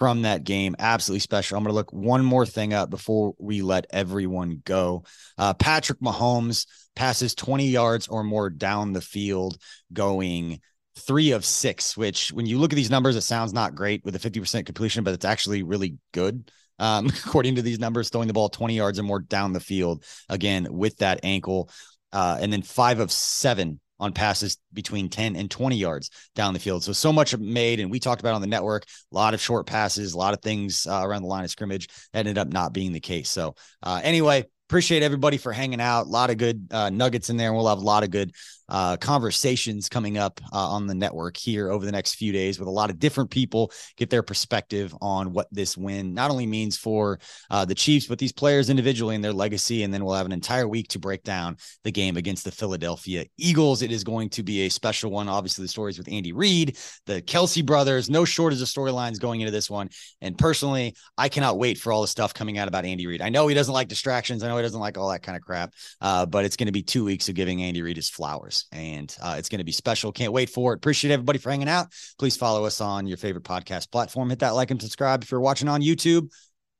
from 0.00 0.22
that 0.22 0.44
game. 0.44 0.74
Absolutely 0.78 1.20
special. 1.20 1.56
I'm 1.56 1.64
going 1.64 1.72
to 1.72 1.76
look 1.76 1.92
one 1.92 2.24
more 2.24 2.44
thing 2.44 2.74
up 2.74 2.90
before 2.90 3.34
we 3.38 3.62
let 3.62 3.86
everyone 3.90 4.62
go. 4.64 5.04
Uh, 5.38 5.54
Patrick 5.54 6.00
Mahomes 6.00 6.66
passes 6.96 7.34
20 7.34 7.68
yards 7.68 8.08
or 8.08 8.24
more 8.24 8.50
down 8.50 8.92
the 8.92 9.00
field, 9.00 9.58
going 9.92 10.60
three 10.96 11.32
of 11.32 11.44
six, 11.44 11.96
which 11.96 12.32
when 12.32 12.46
you 12.46 12.58
look 12.58 12.72
at 12.72 12.76
these 12.76 12.90
numbers, 12.90 13.16
it 13.16 13.22
sounds 13.22 13.52
not 13.52 13.74
great 13.74 14.04
with 14.04 14.16
a 14.16 14.18
50% 14.30 14.66
completion, 14.66 15.04
but 15.04 15.14
it's 15.14 15.24
actually 15.24 15.62
really 15.62 15.96
good. 16.12 16.50
Um, 16.78 17.06
according 17.26 17.56
to 17.56 17.62
these 17.62 17.78
numbers, 17.78 18.08
throwing 18.08 18.28
the 18.28 18.34
ball 18.34 18.48
20 18.48 18.74
yards 18.74 18.98
or 18.98 19.02
more 19.02 19.20
down 19.20 19.52
the 19.52 19.60
field 19.60 20.04
again 20.28 20.66
with 20.70 20.96
that 20.98 21.20
ankle. 21.22 21.70
Uh, 22.12 22.38
and 22.40 22.52
then 22.52 22.62
five 22.62 22.98
of 22.98 23.12
seven 23.12 23.80
on 24.00 24.12
passes 24.12 24.56
between 24.72 25.08
10 25.08 25.36
and 25.36 25.50
20 25.50 25.76
yards 25.76 26.10
down 26.34 26.54
the 26.54 26.60
field. 26.60 26.82
So, 26.82 26.92
so 26.92 27.12
much 27.12 27.36
made. 27.36 27.80
And 27.80 27.90
we 27.90 28.00
talked 28.00 28.20
about 28.20 28.34
on 28.34 28.40
the 28.40 28.46
network, 28.46 28.84
a 29.12 29.14
lot 29.14 29.34
of 29.34 29.40
short 29.40 29.66
passes, 29.66 30.14
a 30.14 30.18
lot 30.18 30.32
of 30.32 30.40
things 30.40 30.86
uh, 30.86 31.02
around 31.04 31.22
the 31.22 31.28
line 31.28 31.44
of 31.44 31.50
scrimmage 31.50 31.88
ended 32.14 32.38
up 32.38 32.48
not 32.48 32.72
being 32.72 32.92
the 32.92 33.00
case. 33.00 33.28
So, 33.30 33.54
uh, 33.82 34.00
anyway, 34.02 34.46
appreciate 34.68 35.02
everybody 35.02 35.36
for 35.36 35.52
hanging 35.52 35.80
out. 35.80 36.06
A 36.06 36.08
lot 36.08 36.30
of 36.30 36.38
good 36.38 36.68
uh, 36.70 36.90
nuggets 36.90 37.28
in 37.28 37.36
there. 37.36 37.48
And 37.48 37.56
we'll 37.56 37.68
have 37.68 37.78
a 37.78 37.82
lot 37.82 38.02
of 38.02 38.10
good 38.10 38.32
uh, 38.70 38.96
conversations 38.96 39.88
coming 39.88 40.18
up 40.18 40.40
uh, 40.52 40.68
on 40.68 40.86
the 40.86 40.94
network 40.94 41.36
here 41.36 41.70
over 41.70 41.84
the 41.84 41.92
next 41.92 42.14
few 42.14 42.32
days 42.32 42.58
with 42.58 42.68
a 42.68 42.70
lot 42.70 42.90
of 42.90 42.98
different 42.98 43.30
people 43.30 43.72
get 43.96 44.10
their 44.10 44.22
perspective 44.22 44.94
on 45.00 45.32
what 45.32 45.48
this 45.50 45.76
win 45.76 46.14
not 46.14 46.30
only 46.30 46.46
means 46.46 46.76
for 46.76 47.18
uh, 47.50 47.64
the 47.64 47.74
Chiefs, 47.74 48.06
but 48.06 48.18
these 48.18 48.32
players 48.32 48.70
individually 48.70 49.14
and 49.14 49.24
their 49.24 49.32
legacy. 49.32 49.82
And 49.82 49.92
then 49.92 50.04
we'll 50.04 50.14
have 50.14 50.26
an 50.26 50.32
entire 50.32 50.68
week 50.68 50.88
to 50.88 50.98
break 50.98 51.22
down 51.22 51.56
the 51.84 51.90
game 51.90 52.16
against 52.16 52.44
the 52.44 52.50
Philadelphia 52.50 53.24
Eagles. 53.36 53.82
It 53.82 53.90
is 53.90 54.04
going 54.04 54.28
to 54.30 54.42
be 54.42 54.62
a 54.62 54.68
special 54.68 55.10
one. 55.10 55.28
Obviously, 55.28 55.64
the 55.64 55.68
stories 55.68 55.98
with 55.98 56.10
Andy 56.10 56.32
Reid, 56.32 56.76
the 57.06 57.22
Kelce 57.22 57.64
brothers, 57.64 58.08
no 58.08 58.24
shortage 58.24 58.62
of 58.62 58.68
storylines 58.68 59.20
going 59.20 59.40
into 59.40 59.50
this 59.50 59.70
one. 59.70 59.88
And 60.20 60.36
personally, 60.38 60.94
I 61.18 61.28
cannot 61.28 61.58
wait 61.58 61.78
for 61.78 61.92
all 61.92 62.02
the 62.02 62.08
stuff 62.08 62.34
coming 62.34 62.58
out 62.58 62.68
about 62.68 62.84
Andy 62.84 63.06
Reid. 63.06 63.22
I 63.22 63.28
know 63.28 63.48
he 63.48 63.54
doesn't 63.54 63.74
like 63.74 63.88
distractions. 63.88 64.42
I 64.42 64.48
know 64.48 64.56
he 64.56 64.62
doesn't 64.62 64.80
like 64.80 64.98
all 64.98 65.10
that 65.10 65.22
kind 65.22 65.36
of 65.36 65.42
crap, 65.42 65.74
uh, 66.00 66.26
but 66.26 66.44
it's 66.44 66.56
going 66.56 66.66
to 66.66 66.72
be 66.72 66.82
two 66.82 67.04
weeks 67.04 67.28
of 67.28 67.34
giving 67.34 67.62
Andy 67.62 67.82
Reid 67.82 67.96
his 67.96 68.10
flowers 68.10 68.59
and 68.72 69.14
uh, 69.22 69.36
it's 69.38 69.48
going 69.48 69.58
to 69.58 69.64
be 69.64 69.72
special. 69.72 70.12
Can't 70.12 70.32
wait 70.32 70.50
for 70.50 70.72
it. 70.72 70.76
Appreciate 70.76 71.12
everybody 71.12 71.38
for 71.38 71.50
hanging 71.50 71.68
out. 71.68 71.88
Please 72.18 72.36
follow 72.36 72.64
us 72.64 72.80
on 72.80 73.06
your 73.06 73.16
favorite 73.16 73.44
podcast 73.44 73.90
platform. 73.90 74.30
Hit 74.30 74.40
that 74.40 74.50
like 74.50 74.70
and 74.70 74.80
subscribe 74.80 75.22
if 75.22 75.30
you're 75.30 75.40
watching 75.40 75.68
on 75.68 75.82
YouTube. 75.82 76.30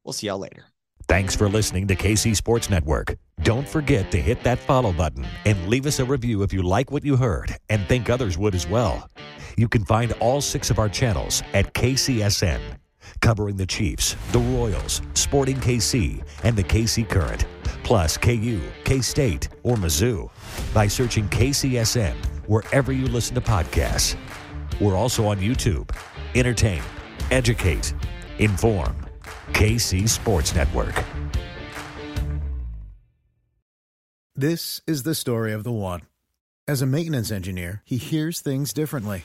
We'll 0.04 0.12
see 0.12 0.26
y'all 0.28 0.38
later. 0.38 0.64
Thanks 1.08 1.34
for 1.34 1.48
listening 1.48 1.88
to 1.88 1.96
KC 1.96 2.36
Sports 2.36 2.70
Network. 2.70 3.16
Don't 3.42 3.68
forget 3.68 4.12
to 4.12 4.20
hit 4.20 4.44
that 4.44 4.58
follow 4.60 4.92
button 4.92 5.26
and 5.44 5.68
leave 5.68 5.86
us 5.86 5.98
a 5.98 6.04
review 6.04 6.42
if 6.42 6.52
you 6.52 6.62
like 6.62 6.92
what 6.92 7.04
you 7.04 7.16
heard 7.16 7.56
and 7.68 7.84
think 7.86 8.08
others 8.08 8.38
would 8.38 8.54
as 8.54 8.68
well. 8.68 9.08
You 9.56 9.68
can 9.68 9.84
find 9.84 10.12
all 10.20 10.40
six 10.40 10.70
of 10.70 10.78
our 10.78 10.88
channels 10.88 11.42
at 11.52 11.74
KCSN, 11.74 12.60
covering 13.20 13.56
the 13.56 13.66
Chiefs, 13.66 14.16
the 14.32 14.38
Royals, 14.38 15.02
Sporting 15.14 15.56
KC, 15.56 16.22
and 16.44 16.56
the 16.56 16.64
KC 16.64 17.08
Current, 17.08 17.46
plus 17.82 18.16
KU, 18.16 18.60
K 18.84 19.00
State, 19.00 19.48
or 19.62 19.76
Mizzou 19.76 20.30
by 20.72 20.86
searching 20.86 21.28
KCSN 21.28 22.16
wherever 22.46 22.92
you 22.92 23.06
listen 23.06 23.34
to 23.34 23.40
podcasts. 23.40 24.16
We're 24.80 24.96
also 24.96 25.26
on 25.26 25.38
YouTube. 25.38 25.90
Entertain, 26.34 26.82
educate, 27.30 27.94
inform. 28.38 28.96
KC 29.52 30.08
Sports 30.08 30.54
Network. 30.54 31.04
This 34.34 34.80
is 34.86 35.02
the 35.02 35.14
story 35.14 35.52
of 35.52 35.64
the 35.64 35.72
one. 35.72 36.02
As 36.66 36.80
a 36.80 36.86
maintenance 36.86 37.30
engineer, 37.30 37.82
he 37.84 37.96
hears 37.98 38.40
things 38.40 38.72
differently. 38.72 39.24